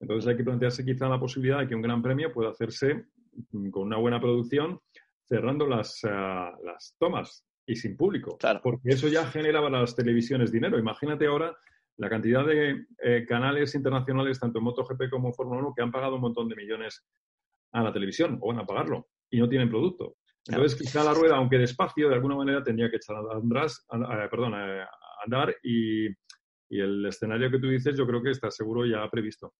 Entonces 0.00 0.28
hay 0.28 0.36
que 0.36 0.44
plantearse 0.44 0.84
quizá 0.84 1.08
la 1.08 1.20
posibilidad 1.20 1.60
de 1.60 1.68
que 1.68 1.74
un 1.74 1.82
gran 1.82 2.02
premio 2.02 2.32
pueda 2.32 2.50
hacerse 2.50 3.06
mm, 3.52 3.70
con 3.70 3.82
una 3.82 3.98
buena 3.98 4.20
producción, 4.20 4.80
cerrando 5.24 5.66
las, 5.66 6.00
ah, 6.04 6.56
las 6.64 6.96
tomas 6.98 7.44
y 7.66 7.76
sin 7.76 7.96
público. 7.96 8.38
Porque 8.62 8.90
eso 8.90 9.08
ya 9.08 9.26
genera 9.26 9.60
para 9.60 9.80
las 9.80 9.94
televisiones 9.94 10.50
dinero. 10.50 10.78
Imagínate 10.78 11.26
ahora 11.26 11.54
la 11.98 12.08
cantidad 12.08 12.46
de 12.46 12.86
eh, 13.02 13.26
canales 13.28 13.74
internacionales, 13.74 14.40
tanto 14.40 14.58
en 14.58 14.64
MotoGP 14.64 15.10
como 15.10 15.28
en 15.28 15.34
Fórmula 15.34 15.60
1, 15.60 15.74
que 15.76 15.82
han 15.82 15.92
pagado 15.92 16.14
un 16.14 16.22
montón 16.22 16.48
de 16.48 16.56
millones 16.56 17.04
a 17.72 17.82
la 17.82 17.92
televisión 17.92 18.38
o 18.40 18.48
van 18.48 18.60
a 18.60 18.66
pagarlo 18.66 19.08
y 19.30 19.38
no 19.38 19.48
tienen 19.48 19.68
producto. 19.68 20.16
Entonces, 20.46 20.78
quizá 20.78 21.04
la 21.04 21.14
rueda, 21.14 21.36
aunque 21.36 21.58
despacio, 21.58 22.08
de 22.08 22.14
alguna 22.14 22.34
manera 22.34 22.64
tendría 22.64 22.90
que 22.90 22.96
echar 22.96 23.16
a 23.16 23.36
andar, 23.36 24.30
perdón, 24.30 24.54
a 24.54 24.88
andar 25.24 25.54
y, 25.62 26.08
y, 26.08 26.80
el 26.80 27.06
escenario 27.06 27.50
que 27.50 27.58
tú 27.58 27.68
dices 27.68 27.96
yo 27.96 28.06
creo 28.06 28.22
que 28.22 28.30
está 28.30 28.50
seguro 28.50 28.86
ya 28.86 29.08
previsto. 29.10 29.54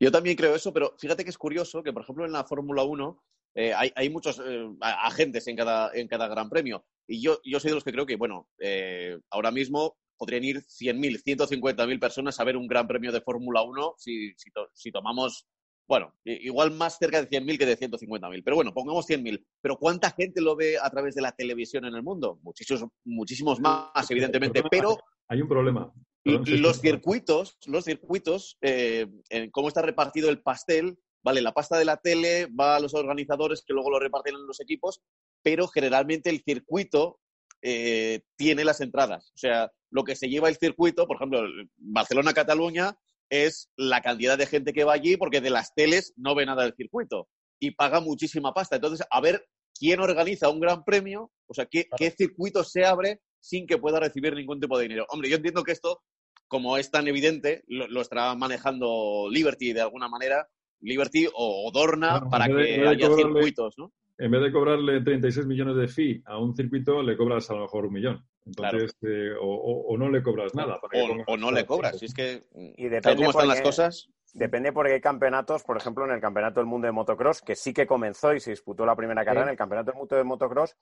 Yo 0.00 0.12
también 0.12 0.36
creo 0.36 0.54
eso, 0.54 0.72
pero 0.72 0.94
fíjate 0.98 1.24
que 1.24 1.30
es 1.30 1.38
curioso 1.38 1.82
que, 1.82 1.92
por 1.92 2.02
ejemplo, 2.02 2.24
en 2.24 2.32
la 2.32 2.44
Fórmula 2.44 2.84
1 2.84 3.22
eh, 3.54 3.74
hay, 3.74 3.90
hay, 3.96 4.10
muchos 4.10 4.40
eh, 4.44 4.68
agentes 4.80 5.48
en 5.48 5.56
cada, 5.56 5.90
en 5.92 6.06
cada 6.06 6.28
gran 6.28 6.48
premio. 6.48 6.84
Y 7.08 7.20
yo, 7.20 7.40
yo 7.42 7.58
soy 7.58 7.70
de 7.70 7.74
los 7.74 7.84
que 7.84 7.92
creo 7.92 8.06
que, 8.06 8.16
bueno, 8.16 8.48
eh, 8.60 9.18
ahora 9.30 9.50
mismo 9.50 9.96
podrían 10.16 10.44
ir 10.44 10.58
100.000, 10.58 11.22
150.000 11.24 11.98
personas 11.98 12.38
a 12.38 12.44
ver 12.44 12.56
un 12.56 12.68
gran 12.68 12.86
premio 12.86 13.10
de 13.10 13.20
Fórmula 13.20 13.62
1 13.62 13.94
si, 13.96 14.32
si, 14.36 14.50
si, 14.74 14.92
tomamos, 14.92 15.48
bueno, 15.88 16.14
igual 16.24 16.70
más 16.72 16.98
cerca 16.98 17.22
de 17.22 17.28
100.000 17.28 17.58
que 17.58 17.66
de 17.66 17.78
150.000. 17.78 18.42
Pero 18.44 18.56
bueno, 18.56 18.74
pongamos 18.74 19.08
100.000. 19.08 19.42
Pero 19.62 19.78
¿cuánta 19.78 20.10
gente 20.10 20.42
lo 20.42 20.54
ve 20.54 20.76
a 20.78 20.90
través 20.90 21.14
de 21.14 21.22
la 21.22 21.32
televisión 21.32 21.86
en 21.86 21.94
el 21.94 22.02
mundo? 22.02 22.38
Muchísimos, 22.42 22.84
muchísimos 23.04 23.58
más, 23.58 24.10
evidentemente. 24.10 24.62
Pero 24.70 24.98
hay 25.28 25.40
un 25.40 25.48
problema. 25.48 25.90
los 26.24 26.80
circuitos, 26.80 27.56
los 27.66 27.84
circuitos, 27.84 28.58
eh, 28.60 29.06
en 29.30 29.50
cómo 29.50 29.68
está 29.68 29.80
repartido 29.80 30.28
el 30.28 30.42
pastel, 30.42 30.98
vale, 31.22 31.40
la 31.40 31.52
pasta 31.52 31.78
de 31.78 31.86
la 31.86 31.96
tele 31.96 32.48
va 32.48 32.76
a 32.76 32.80
los 32.80 32.92
organizadores 32.92 33.64
que 33.66 33.72
luego 33.72 33.90
lo 33.90 33.98
reparten 33.98 34.34
en 34.34 34.46
los 34.46 34.60
equipos, 34.60 35.00
pero 35.42 35.68
generalmente 35.68 36.28
el 36.28 36.42
circuito 36.42 37.18
eh, 37.62 38.20
tiene 38.36 38.62
las 38.62 38.82
entradas. 38.82 39.32
O 39.34 39.38
sea, 39.38 39.72
lo 39.90 40.04
que 40.04 40.16
se 40.16 40.28
lleva 40.28 40.50
el 40.50 40.56
circuito, 40.56 41.06
por 41.06 41.16
ejemplo, 41.16 41.42
Barcelona-Cataluña, 41.76 42.94
es 43.30 43.70
la 43.76 44.00
cantidad 44.00 44.38
de 44.38 44.46
gente 44.46 44.72
que 44.72 44.84
va 44.84 44.94
allí 44.94 45.16
porque 45.16 45.40
de 45.40 45.50
las 45.50 45.74
teles 45.74 46.12
no 46.16 46.34
ve 46.34 46.46
nada 46.46 46.62
del 46.62 46.74
circuito 46.74 47.28
y 47.60 47.72
paga 47.72 48.00
muchísima 48.00 48.52
pasta. 48.52 48.76
Entonces, 48.76 49.06
a 49.10 49.20
ver 49.20 49.46
quién 49.78 50.00
organiza 50.00 50.48
un 50.48 50.60
gran 50.60 50.84
premio, 50.84 51.30
o 51.46 51.54
sea, 51.54 51.66
qué, 51.66 51.88
circuito 52.16 52.64
se 52.64 52.84
abre 52.84 53.20
sin 53.40 53.66
que 53.66 53.78
pueda 53.78 54.00
recibir 54.00 54.34
ningún 54.34 54.60
tipo 54.60 54.76
de 54.78 54.84
dinero. 54.84 55.06
Hombre, 55.10 55.30
yo 55.30 55.36
entiendo 55.36 55.62
que 55.62 55.72
esto, 55.72 56.02
como 56.48 56.76
es 56.76 56.90
tan 56.90 57.06
evidente, 57.08 57.62
lo, 57.66 58.00
estará 58.00 58.34
manejando 58.34 59.28
Liberty 59.30 59.72
de 59.72 59.80
alguna 59.80 60.08
manera, 60.08 60.48
Liberty 60.80 61.28
o, 61.32 61.70
Dorna, 61.72 62.28
para 62.30 62.46
que 62.46 62.86
haya 62.86 63.14
circuitos, 63.14 63.74
¿no? 63.76 63.92
En 64.18 64.30
vez 64.30 64.42
de 64.42 64.52
cobrarle 64.52 65.00
36 65.00 65.46
millones 65.46 65.76
de 65.76 65.88
fee 65.88 66.22
a 66.26 66.38
un 66.38 66.54
circuito, 66.54 67.02
le 67.02 67.16
cobras 67.16 67.48
a 67.50 67.54
lo 67.54 67.60
mejor 67.62 67.86
un 67.86 67.92
millón. 67.92 68.26
Entonces, 68.44 68.96
eh, 69.02 69.30
o, 69.40 69.96
no 69.96 70.10
le 70.10 70.22
cobras 70.22 70.54
nada. 70.54 70.80
o, 71.26 71.36
no 71.36 71.52
le 71.52 71.64
cobras. 71.64 72.02
es 72.02 72.12
que, 72.12 72.44
y 72.54 72.88
depende 72.88 73.16
cómo 73.16 73.30
están 73.30 73.48
las 73.48 73.60
cosas. 73.60 74.10
Depende 74.34 74.72
porque 74.72 74.94
hay 74.94 75.00
campeonatos, 75.00 75.62
por 75.62 75.76
ejemplo, 75.76 76.04
en 76.04 76.10
el 76.10 76.20
Campeonato 76.20 76.60
del 76.60 76.66
Mundo 76.66 76.86
de 76.86 76.92
Motocross, 76.92 77.40
que 77.40 77.56
sí 77.56 77.72
que 77.72 77.86
comenzó 77.86 78.34
y 78.34 78.40
se 78.40 78.50
disputó 78.50 78.84
la 78.84 78.94
primera 78.94 79.24
carrera 79.24 79.44
en 79.44 79.50
el 79.50 79.56
Campeonato 79.56 79.92
del 79.92 79.98
Mundo 79.98 80.16
de 80.16 80.24
Motocross, 80.24 80.76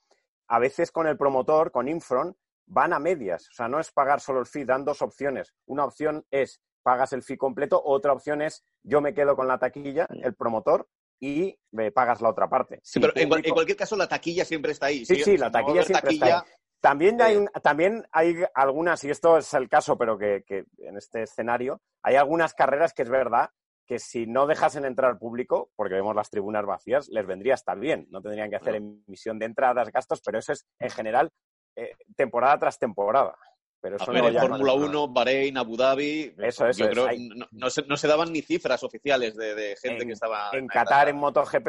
a 0.49 0.59
veces 0.59 0.91
con 0.91 1.07
el 1.07 1.17
promotor, 1.17 1.71
con 1.71 1.89
Infron, 1.89 2.37
van 2.67 2.93
a 2.93 2.99
medias. 2.99 3.49
O 3.51 3.53
sea, 3.53 3.69
no 3.69 3.79
es 3.79 3.93
pagar 3.93 4.21
solo 4.21 4.41
el 4.41 4.47
fee, 4.47 4.65
dan 4.65 4.85
dos 4.85 5.01
opciones. 5.01 5.55
Una 5.67 5.85
opción 5.85 6.25
es 6.31 6.61
pagas 6.83 7.13
el 7.13 7.23
fee 7.23 7.37
completo, 7.37 7.83
otra 7.85 8.13
opción 8.13 8.43
es 8.43 8.65
yo 8.83 9.01
me 9.01 9.13
quedo 9.13 9.35
con 9.35 9.49
la 9.49 9.59
taquilla, 9.59 10.07
el 10.23 10.35
promotor, 10.35 10.89
y 11.21 11.59
me 11.73 11.93
pagas 11.93 12.21
la 12.21 12.31
otra 12.31 12.49
parte. 12.49 12.81
Sí, 12.83 13.01
pero 13.01 13.13
en, 13.17 13.29
cualquier 13.29 13.77
caso 13.77 13.97
la 13.97 14.09
taquilla 14.09 14.45
siempre 14.45 14.73
está 14.73 14.87
ahí. 14.87 15.05
Sí, 15.05 15.23
sí, 15.23 15.37
la 15.37 15.51
taquilla 15.51 15.83
siempre 15.83 16.15
está 16.15 16.27
ahí. 16.27 16.43
También 16.81 17.21
hay, 17.21 17.37
eh, 17.37 17.47
también 17.63 18.07
hay 18.13 18.45
algunas, 18.55 19.03
y 19.05 19.11
esto 19.11 19.39
es 19.39 19.53
el 19.55 19.69
caso, 19.69 19.97
pero 19.97 20.19
que, 20.19 20.45
en 20.79 20.97
este 20.97 21.23
escenario, 21.23 21.81
hay 22.03 22.17
algunas 22.17 22.55
carreras 22.55 22.93
que 22.93 23.03
es 23.03 23.11
verdad 23.11 23.51
que 23.87 23.99
si 23.99 24.27
no 24.27 24.47
dejasen 24.47 24.85
entrar 24.85 25.19
público, 25.19 25.71
porque 25.77 25.95
vemos 25.95 26.15
las 26.15 26.29
tribunas 26.29 26.67
vacías, 26.67 27.09
les 27.09 27.27
vendría 27.27 27.55
a 27.55 27.57
estar 27.57 27.79
bien. 27.79 28.07
No 28.11 28.21
tendrían 28.21 28.51
que 28.51 28.57
hacer 28.57 28.75
emisión 28.75 29.39
de 29.39 29.47
entradas, 29.47 29.91
gastos, 29.93 30.21
pero 30.25 30.39
eso 30.39 30.53
es 30.53 30.67
en 30.81 30.91
general 30.91 31.31
eh, 31.77 31.93
temporada 32.17 32.59
tras 32.59 32.79
temporada. 32.79 33.37
Pero 33.81 33.97
eso 33.97 34.13
en 34.13 34.39
Fórmula 34.39 34.73
1, 34.73 35.09
Bahrein, 35.09 35.59
Abu 35.59 35.77
Dhabi, 35.77 36.35
eso, 36.39 36.67
eso, 36.67 36.91
yo 36.91 37.07
no, 37.53 37.97
se, 37.97 38.09
daban 38.09 38.33
ni 38.33 38.43
cifras 38.43 38.83
oficiales 38.83 39.37
de, 39.37 39.77
gente 39.81 40.07
que 40.07 40.13
estaba... 40.13 40.51
En, 40.53 40.67
Qatar, 40.67 41.09
en 41.09 41.17
MotoGP, 41.17 41.69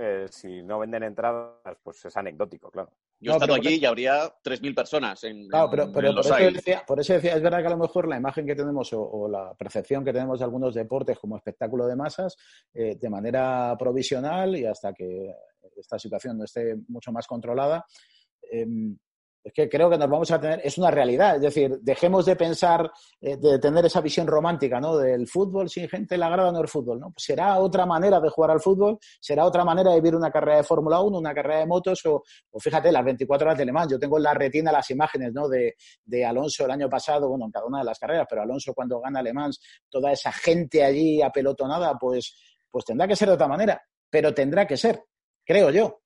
eh, 0.00 0.26
si 0.30 0.62
no 0.62 0.78
venden 0.78 1.02
entradas, 1.02 1.76
pues 1.82 2.04
es 2.04 2.16
anecdótico, 2.16 2.70
claro. 2.70 2.92
Yo 3.20 3.32
he 3.32 3.34
estado 3.34 3.54
allí 3.54 3.74
y 3.74 3.84
habría 3.84 4.32
3.000 4.44 4.74
personas 4.74 5.24
en, 5.24 5.48
Claro, 5.48 5.68
pero, 5.70 5.92
por, 5.92 6.04
eso 6.04 6.36
decía, 6.36 6.84
por, 6.86 7.00
eso 7.00 7.14
decía, 7.14 7.34
es 7.34 7.42
verdad 7.42 7.60
que 7.60 7.66
a 7.66 7.70
lo 7.70 7.78
mejor 7.78 8.06
la 8.06 8.16
imagen 8.16 8.46
que 8.46 8.54
tenemos 8.54 8.92
o, 8.92 9.28
la 9.28 9.54
percepción 9.54 10.04
que 10.04 10.12
tenemos 10.12 10.38
de 10.38 10.44
algunos 10.44 10.72
deportes 10.74 11.18
como 11.18 11.36
espectáculo 11.36 11.86
de 11.86 11.96
masas, 11.96 12.36
eh, 12.72 12.96
de 12.96 13.10
manera 13.10 13.74
provisional 13.76 14.54
y 14.56 14.64
hasta 14.64 14.92
que 14.92 15.34
esta 15.76 15.98
situación 15.98 16.38
no 16.38 16.44
esté 16.44 16.76
mucho 16.88 17.10
más 17.10 17.26
controlada, 17.26 17.84
em, 18.50 18.96
es 19.42 19.52
que 19.52 19.68
creo 19.68 19.88
que 19.88 19.96
nos 19.96 20.10
vamos 20.10 20.30
a 20.30 20.40
tener, 20.40 20.60
es 20.64 20.76
una 20.78 20.90
realidad, 20.90 21.36
es 21.36 21.42
decir, 21.42 21.78
dejemos 21.80 22.26
de 22.26 22.36
pensar, 22.36 22.90
eh, 23.20 23.36
de 23.36 23.58
tener 23.58 23.86
esa 23.86 24.00
visión 24.00 24.26
romántica, 24.26 24.80
¿no? 24.80 24.96
Del 24.98 25.26
fútbol 25.26 25.68
sin 25.70 25.88
gente 25.88 26.14
en 26.14 26.20
la 26.20 26.28
grada 26.28 26.52
no 26.52 26.60
el 26.60 26.68
fútbol, 26.68 27.00
¿no? 27.00 27.10
Pues 27.12 27.24
será 27.24 27.58
otra 27.58 27.86
manera 27.86 28.20
de 28.20 28.28
jugar 28.28 28.50
al 28.50 28.60
fútbol, 28.60 28.98
será 29.20 29.44
otra 29.44 29.64
manera 29.64 29.90
de 29.90 29.96
vivir 29.96 30.16
una 30.16 30.30
carrera 30.30 30.58
de 30.58 30.64
Fórmula 30.64 31.00
1, 31.00 31.18
una 31.18 31.34
carrera 31.34 31.60
de 31.60 31.66
motos 31.66 32.04
o, 32.06 32.22
fíjate, 32.58 32.92
las 32.92 33.04
24 33.04 33.46
horas 33.46 33.58
de 33.58 33.64
Le 33.64 33.72
Mans. 33.72 33.92
Yo 33.92 33.98
tengo 33.98 34.18
en 34.18 34.24
la 34.24 34.34
retina 34.34 34.72
las 34.72 34.90
imágenes, 34.90 35.32
¿no? 35.32 35.48
De, 35.48 35.76
de 36.04 36.24
Alonso 36.24 36.64
el 36.64 36.70
año 36.70 36.88
pasado, 36.88 37.28
bueno, 37.28 37.46
en 37.46 37.52
cada 37.52 37.66
una 37.66 37.78
de 37.78 37.84
las 37.84 37.98
carreras, 37.98 38.26
pero 38.28 38.42
Alonso 38.42 38.74
cuando 38.74 39.00
gana 39.00 39.22
Le 39.22 39.32
Mans, 39.32 39.60
toda 39.88 40.12
esa 40.12 40.32
gente 40.32 40.84
allí 40.84 41.22
apelotonada, 41.22 41.96
pues, 41.98 42.34
pues 42.70 42.84
tendrá 42.84 43.06
que 43.06 43.16
ser 43.16 43.28
de 43.28 43.34
otra 43.34 43.48
manera, 43.48 43.80
pero 44.10 44.34
tendrá 44.34 44.66
que 44.66 44.76
ser, 44.76 45.02
creo 45.44 45.70
yo. 45.70 46.00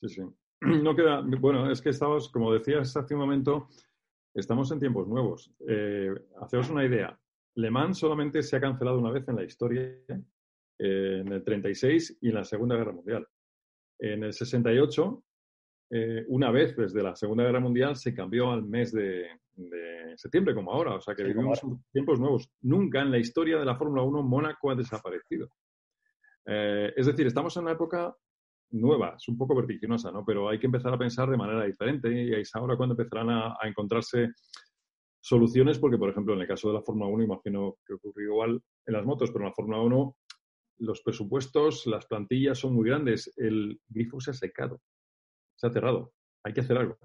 Sí, 0.00 0.08
sí. 0.08 0.22
no 0.82 0.96
queda, 0.96 1.22
bueno, 1.40 1.70
es 1.70 1.80
que 1.80 1.90
estamos, 1.90 2.30
como 2.30 2.52
decías 2.52 2.96
hace 2.96 3.14
un 3.14 3.20
momento, 3.20 3.68
estamos 4.34 4.70
en 4.72 4.80
tiempos 4.80 5.06
nuevos. 5.06 5.52
Eh, 5.68 6.12
haceos 6.40 6.70
una 6.70 6.84
idea. 6.84 7.18
Le 7.54 7.70
Mans 7.70 7.98
solamente 7.98 8.42
se 8.42 8.56
ha 8.56 8.60
cancelado 8.60 8.98
una 8.98 9.10
vez 9.10 9.28
en 9.28 9.36
la 9.36 9.44
historia, 9.44 9.82
eh, 9.82 11.22
en 11.24 11.32
el 11.32 11.42
36 11.44 12.18
y 12.20 12.28
en 12.28 12.34
la 12.34 12.44
Segunda 12.44 12.76
Guerra 12.76 12.92
Mundial. 12.92 13.26
En 14.00 14.24
el 14.24 14.32
68, 14.32 15.24
eh, 15.90 16.24
una 16.28 16.50
vez 16.50 16.76
desde 16.76 17.02
la 17.02 17.14
Segunda 17.14 17.44
Guerra 17.44 17.60
Mundial, 17.60 17.96
se 17.96 18.14
cambió 18.14 18.50
al 18.50 18.64
mes 18.64 18.92
de, 18.92 19.26
septiembre, 20.16 20.54
como 20.54 20.72
ahora. 20.72 20.94
O 20.94 21.00
sea 21.00 21.14
que 21.14 21.24
vivimos 21.24 21.60
tiempos 21.92 22.20
nuevos. 22.20 22.48
Nunca 22.62 23.00
en 23.02 23.10
la 23.10 23.18
historia 23.18 23.58
de 23.58 23.64
la 23.64 23.76
Fórmula 23.76 24.02
1 24.02 24.22
Mónaco 24.22 24.70
ha 24.70 24.76
desaparecido. 24.76 25.48
es 26.44 27.06
decir, 27.06 27.26
estamos 27.26 27.56
en 27.56 27.64
una 27.64 27.72
época 27.72 28.16
nueva, 28.70 29.14
es 29.16 29.28
un 29.28 29.36
poco 29.36 29.54
vertiginosa, 29.54 30.10
¿no? 30.10 30.24
Pero 30.24 30.48
hay 30.48 30.58
que 30.58 30.66
empezar 30.66 30.92
a 30.92 30.98
pensar 30.98 31.30
de 31.30 31.36
manera 31.36 31.64
diferente 31.64 32.10
y 32.10 32.32
es 32.34 32.54
ahora 32.54 32.76
cuando 32.76 32.94
empezarán 32.94 33.30
a, 33.30 33.56
encontrarse 33.64 34.28
soluciones, 35.20 35.78
porque, 35.78 35.98
por 35.98 36.10
ejemplo, 36.10 36.34
en 36.34 36.40
el 36.40 36.46
caso 36.46 36.68
de 36.68 36.74
la 36.74 36.82
Fórmula 36.82 37.10
1, 37.10 37.24
imagino 37.24 37.76
que 37.86 37.94
ocurrió 37.94 38.32
igual 38.32 38.62
en 38.86 38.94
las 38.94 39.04
motos, 39.04 39.30
pero 39.30 39.44
en 39.44 39.50
la 39.50 39.54
Fórmula 39.54 39.80
1 39.80 40.16
los 40.78 41.02
presupuestos, 41.02 41.86
las 41.86 42.06
plantillas 42.06 42.58
son 42.58 42.74
muy 42.74 42.88
grandes, 42.88 43.32
el 43.36 43.80
grifo 43.88 44.20
se 44.20 44.30
ha 44.30 44.34
secado, 44.34 44.80
se 45.56 45.66
ha 45.66 45.70
cerrado, 45.70 46.12
hay 46.44 46.52
que 46.52 46.60
hacer 46.60 46.78
algo. 46.78 46.96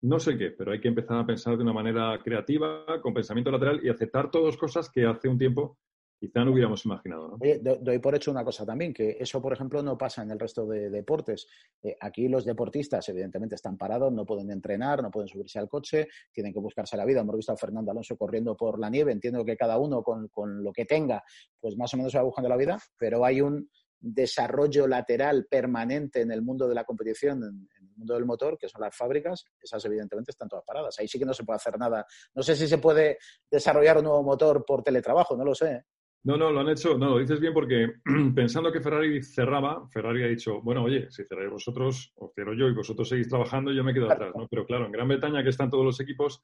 No 0.00 0.18
sé 0.18 0.38
qué, 0.38 0.50
pero 0.50 0.72
hay 0.72 0.80
que 0.80 0.88
empezar 0.88 1.18
a 1.18 1.26
pensar 1.26 1.56
de 1.56 1.62
una 1.62 1.72
manera 1.72 2.18
creativa, 2.22 2.84
con 3.02 3.12
pensamiento 3.12 3.50
lateral 3.50 3.80
y 3.84 3.88
aceptar 3.88 4.30
todas 4.30 4.56
cosas 4.56 4.90
que 4.90 5.04
hace 5.04 5.28
un 5.28 5.38
tiempo 5.38 5.78
Quizá 6.18 6.44
no 6.44 6.52
hubiéramos 6.52 6.84
imaginado. 6.84 7.28
¿no? 7.28 7.38
doy 7.80 7.98
por 8.00 8.14
hecho 8.14 8.30
una 8.30 8.44
cosa 8.44 8.66
también, 8.66 8.92
que 8.92 9.16
eso, 9.20 9.40
por 9.40 9.52
ejemplo, 9.52 9.82
no 9.82 9.96
pasa 9.96 10.22
en 10.22 10.30
el 10.32 10.38
resto 10.38 10.66
de 10.66 10.90
deportes. 10.90 11.46
Eh, 11.82 11.96
aquí 12.00 12.28
los 12.28 12.44
deportistas, 12.44 13.08
evidentemente, 13.08 13.54
están 13.54 13.78
parados, 13.78 14.12
no 14.12 14.26
pueden 14.26 14.50
entrenar, 14.50 15.02
no 15.02 15.10
pueden 15.10 15.28
subirse 15.28 15.58
al 15.58 15.68
coche, 15.68 16.08
tienen 16.32 16.52
que 16.52 16.58
buscarse 16.58 16.96
la 16.96 17.04
vida. 17.04 17.20
Hemos 17.20 17.36
visto 17.36 17.52
a 17.52 17.56
Fernando 17.56 17.92
Alonso 17.92 18.16
corriendo 18.16 18.56
por 18.56 18.80
la 18.80 18.90
nieve. 18.90 19.12
Entiendo 19.12 19.44
que 19.44 19.56
cada 19.56 19.78
uno 19.78 20.02
con, 20.02 20.28
con 20.28 20.62
lo 20.64 20.72
que 20.72 20.84
tenga, 20.84 21.22
pues 21.60 21.76
más 21.76 21.94
o 21.94 21.96
menos 21.96 22.10
se 22.10 22.18
va 22.18 22.24
buscando 22.24 22.48
la 22.48 22.56
vida, 22.56 22.78
pero 22.96 23.24
hay 23.24 23.40
un 23.40 23.68
desarrollo 24.00 24.86
lateral 24.86 25.46
permanente 25.50 26.20
en 26.20 26.30
el 26.30 26.42
mundo 26.42 26.68
de 26.68 26.74
la 26.74 26.84
competición, 26.84 27.42
en, 27.42 27.68
el 27.80 27.88
mundo 27.96 28.14
del 28.14 28.26
motor, 28.26 28.56
que 28.56 28.68
son 28.68 28.80
las 28.80 28.96
fábricas, 28.96 29.44
esas 29.60 29.84
evidentemente 29.84 30.30
están 30.30 30.48
todas 30.48 30.64
paradas. 30.64 30.98
Ahí 30.98 31.08
sí 31.08 31.18
que 31.18 31.24
no 31.24 31.34
se 31.34 31.44
puede 31.44 31.56
hacer 31.56 31.78
nada. 31.78 32.06
No 32.34 32.42
sé 32.42 32.54
si 32.54 32.68
se 32.68 32.78
puede 32.78 33.18
desarrollar 33.50 33.98
un 33.98 34.04
nuevo 34.04 34.22
motor 34.22 34.64
por 34.64 34.82
teletrabajo, 34.82 35.36
no 35.36 35.44
lo 35.44 35.54
sé. 35.54 35.84
No, 36.28 36.36
no, 36.36 36.52
lo 36.52 36.60
han 36.60 36.68
hecho, 36.68 36.98
no, 36.98 37.08
lo 37.08 37.18
dices 37.20 37.40
bien 37.40 37.54
porque 37.54 37.90
pensando 38.34 38.70
que 38.70 38.82
Ferrari 38.82 39.22
cerraba, 39.22 39.88
Ferrari 39.88 40.24
ha 40.24 40.26
dicho, 40.26 40.60
bueno, 40.60 40.82
oye, 40.82 41.10
si 41.10 41.24
cerráis 41.24 41.50
vosotros, 41.50 42.12
os 42.16 42.34
cierro 42.34 42.52
yo 42.52 42.68
y 42.68 42.74
vosotros 42.74 43.08
seguís 43.08 43.30
trabajando, 43.30 43.72
yo 43.72 43.82
me 43.82 43.94
quedo 43.94 44.12
atrás, 44.12 44.34
¿no? 44.36 44.46
Pero 44.46 44.66
claro, 44.66 44.84
en 44.84 44.92
Gran 44.92 45.08
Bretaña, 45.08 45.42
que 45.42 45.48
están 45.48 45.70
todos 45.70 45.86
los 45.86 45.98
equipos, 46.00 46.42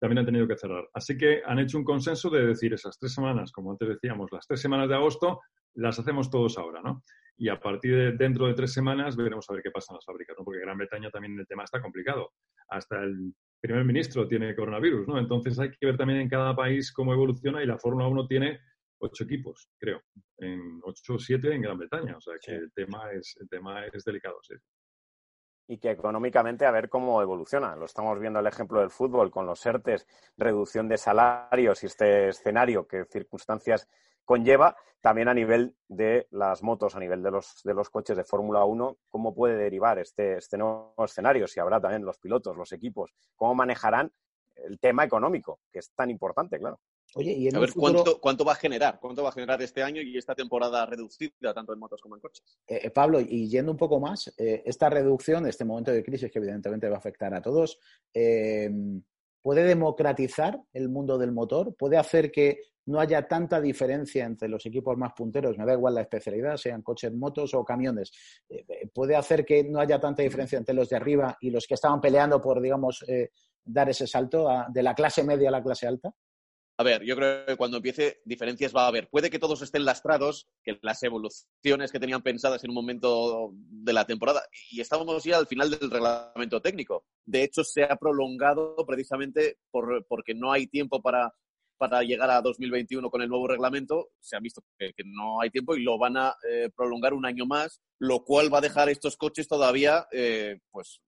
también 0.00 0.20
han 0.20 0.24
tenido 0.24 0.48
que 0.48 0.56
cerrar. 0.56 0.88
Así 0.94 1.18
que 1.18 1.42
han 1.44 1.58
hecho 1.58 1.76
un 1.76 1.84
consenso 1.84 2.30
de 2.30 2.46
decir 2.46 2.72
esas 2.72 2.98
tres 2.98 3.12
semanas, 3.12 3.52
como 3.52 3.72
antes 3.72 3.86
decíamos, 3.90 4.32
las 4.32 4.46
tres 4.46 4.58
semanas 4.58 4.88
de 4.88 4.94
agosto, 4.94 5.42
las 5.74 5.98
hacemos 5.98 6.30
todos 6.30 6.56
ahora, 6.56 6.80
¿no? 6.80 7.02
Y 7.36 7.50
a 7.50 7.60
partir 7.60 7.94
de 7.94 8.12
dentro 8.12 8.46
de 8.46 8.54
tres 8.54 8.72
semanas 8.72 9.16
veremos 9.16 9.44
a 9.50 9.52
ver 9.52 9.62
qué 9.62 9.70
pasa 9.70 9.92
en 9.92 9.96
las 9.96 10.06
fábricas, 10.06 10.34
¿no? 10.38 10.46
Porque 10.46 10.60
Gran 10.60 10.78
Bretaña 10.78 11.10
también 11.10 11.38
el 11.38 11.46
tema 11.46 11.64
está 11.64 11.82
complicado. 11.82 12.30
Hasta 12.70 13.02
el 13.02 13.34
primer 13.60 13.84
ministro 13.84 14.26
tiene 14.26 14.56
coronavirus, 14.56 15.06
¿no? 15.06 15.18
Entonces 15.18 15.58
hay 15.58 15.72
que 15.72 15.84
ver 15.84 15.98
también 15.98 16.20
en 16.20 16.28
cada 16.30 16.56
país 16.56 16.90
cómo 16.90 17.12
evoluciona 17.12 17.62
y 17.62 17.66
la 17.66 17.76
Fórmula 17.76 18.08
1 18.08 18.26
tiene 18.28 18.60
ocho 18.98 19.24
equipos, 19.24 19.68
creo, 19.78 20.02
en 20.38 20.80
ocho 20.84 21.14
o 21.14 21.18
siete 21.18 21.54
en 21.54 21.62
Gran 21.62 21.78
Bretaña. 21.78 22.16
O 22.16 22.20
sea 22.20 22.34
que 22.40 22.52
el, 22.52 22.72
tema 22.72 23.10
es, 23.12 23.36
el 23.40 23.48
tema 23.48 23.86
es 23.86 24.04
delicado, 24.04 24.38
sí. 24.42 24.54
Y 25.68 25.78
que 25.78 25.90
económicamente 25.90 26.64
a 26.64 26.70
ver 26.70 26.88
cómo 26.88 27.20
evoluciona. 27.20 27.74
Lo 27.74 27.86
estamos 27.86 28.18
viendo 28.20 28.38
el 28.38 28.46
ejemplo 28.46 28.80
del 28.80 28.90
fútbol 28.90 29.30
con 29.30 29.46
los 29.46 29.64
ERTES, 29.66 30.06
reducción 30.36 30.88
de 30.88 30.96
salarios 30.96 31.82
y 31.82 31.86
este 31.86 32.28
escenario 32.28 32.86
que 32.86 33.04
circunstancias 33.06 33.88
conlleva. 34.24 34.76
También 35.00 35.28
a 35.28 35.34
nivel 35.34 35.76
de 35.88 36.28
las 36.30 36.62
motos, 36.62 36.94
a 36.94 37.00
nivel 37.00 37.22
de 37.22 37.30
los, 37.30 37.62
de 37.64 37.74
los 37.74 37.90
coches 37.90 38.16
de 38.16 38.24
Fórmula 38.24 38.64
1, 38.64 38.98
cómo 39.08 39.34
puede 39.34 39.56
derivar 39.56 39.98
este, 39.98 40.36
este 40.36 40.56
nuevo 40.56 40.94
escenario, 41.04 41.46
si 41.46 41.60
habrá 41.60 41.80
también 41.80 42.04
los 42.04 42.18
pilotos, 42.18 42.56
los 42.56 42.72
equipos, 42.72 43.14
cómo 43.36 43.54
manejarán 43.54 44.12
el 44.56 44.78
tema 44.80 45.04
económico, 45.04 45.60
que 45.70 45.80
es 45.80 45.92
tan 45.94 46.10
importante, 46.10 46.58
claro. 46.58 46.80
Oye, 47.18 47.32
y 47.32 47.48
a 47.48 47.58
ver, 47.58 47.72
¿cuánto, 47.72 48.20
¿cuánto 48.20 48.44
va 48.44 48.52
a 48.52 48.56
generar? 48.56 48.98
¿Cuánto 49.00 49.22
va 49.22 49.30
a 49.30 49.32
generar 49.32 49.60
este 49.62 49.82
año 49.82 50.02
y 50.02 50.18
esta 50.18 50.34
temporada 50.34 50.84
reducida, 50.84 51.54
tanto 51.54 51.72
en 51.72 51.78
motos 51.78 52.02
como 52.02 52.14
en 52.14 52.20
coches? 52.20 52.44
Eh, 52.66 52.80
eh, 52.82 52.90
Pablo, 52.90 53.18
y 53.22 53.48
yendo 53.48 53.72
un 53.72 53.78
poco 53.78 53.98
más, 53.98 54.34
eh, 54.36 54.62
esta 54.66 54.90
reducción, 54.90 55.46
este 55.46 55.64
momento 55.64 55.90
de 55.92 56.04
crisis 56.04 56.30
que 56.30 56.38
evidentemente 56.38 56.90
va 56.90 56.96
a 56.96 56.98
afectar 56.98 57.32
a 57.32 57.40
todos, 57.40 57.78
¿puede 58.12 59.64
democratizar 59.64 60.60
el 60.74 60.90
mundo 60.90 61.16
del 61.16 61.32
motor? 61.32 61.74
¿Puede 61.74 61.96
hacer 61.96 62.30
que 62.30 62.60
no 62.84 63.00
haya 63.00 63.26
tanta 63.26 63.62
diferencia 63.62 64.26
entre 64.26 64.50
los 64.50 64.66
equipos 64.66 64.98
más 64.98 65.14
punteros? 65.14 65.56
Me 65.56 65.64
da 65.64 65.72
igual 65.72 65.94
la 65.94 66.02
especialidad, 66.02 66.58
sean 66.58 66.82
coches, 66.82 67.14
motos 67.14 67.54
o 67.54 67.64
camiones. 67.64 68.12
¿Puede 68.92 69.16
hacer 69.16 69.46
que 69.46 69.64
no 69.64 69.80
haya 69.80 69.98
tanta 69.98 70.22
diferencia 70.22 70.58
entre 70.58 70.74
los 70.74 70.90
de 70.90 70.96
arriba 70.96 71.38
y 71.40 71.48
los 71.48 71.66
que 71.66 71.74
estaban 71.74 71.98
peleando 71.98 72.42
por, 72.42 72.60
digamos, 72.60 73.02
dar 73.64 73.88
ese 73.88 74.06
salto 74.06 74.48
de 74.68 74.82
la 74.82 74.94
clase 74.94 75.24
media 75.24 75.48
a 75.48 75.52
la 75.52 75.62
clase 75.62 75.86
alta? 75.86 76.12
A 76.78 76.82
ver, 76.82 77.02
yo 77.04 77.16
creo 77.16 77.46
que 77.46 77.56
cuando 77.56 77.78
empiece 77.78 78.20
diferencias 78.26 78.74
va 78.74 78.84
a 78.84 78.88
haber. 78.88 79.08
Puede 79.08 79.30
que 79.30 79.38
todos 79.38 79.62
estén 79.62 79.86
lastrados, 79.86 80.46
que 80.62 80.78
las 80.82 81.02
evoluciones 81.02 81.90
que 81.90 81.98
tenían 81.98 82.22
pensadas 82.22 82.62
en 82.64 82.70
un 82.70 82.74
momento 82.74 83.50
de 83.54 83.94
la 83.94 84.04
temporada, 84.04 84.42
y 84.70 84.82
estábamos 84.82 85.24
ya 85.24 85.38
al 85.38 85.46
final 85.46 85.70
del 85.70 85.90
reglamento 85.90 86.60
técnico. 86.60 87.06
De 87.24 87.42
hecho, 87.44 87.64
se 87.64 87.84
ha 87.84 87.96
prolongado 87.96 88.76
precisamente 88.86 89.58
por, 89.70 90.04
porque 90.06 90.34
no 90.34 90.52
hay 90.52 90.66
tiempo 90.66 91.00
para, 91.00 91.32
para 91.78 92.02
llegar 92.02 92.30
a 92.30 92.42
2021 92.42 93.10
con 93.10 93.22
el 93.22 93.30
nuevo 93.30 93.48
reglamento. 93.48 94.10
Se 94.20 94.36
ha 94.36 94.40
visto 94.40 94.62
que, 94.78 94.92
no 95.06 95.40
hay 95.40 95.48
tiempo 95.48 95.76
y 95.76 95.82
lo 95.82 95.96
van 95.96 96.18
a 96.18 96.34
eh, 96.46 96.68
prolongar 96.76 97.14
un 97.14 97.24
año 97.24 97.46
más, 97.46 97.80
lo 97.98 98.22
cual 98.22 98.52
va 98.52 98.58
a 98.58 98.62
dejar 98.62 98.90
estos 98.90 99.16
coches 99.16 99.48
todavía 99.48 100.06
eh, 100.12 100.58
pues 100.70 101.00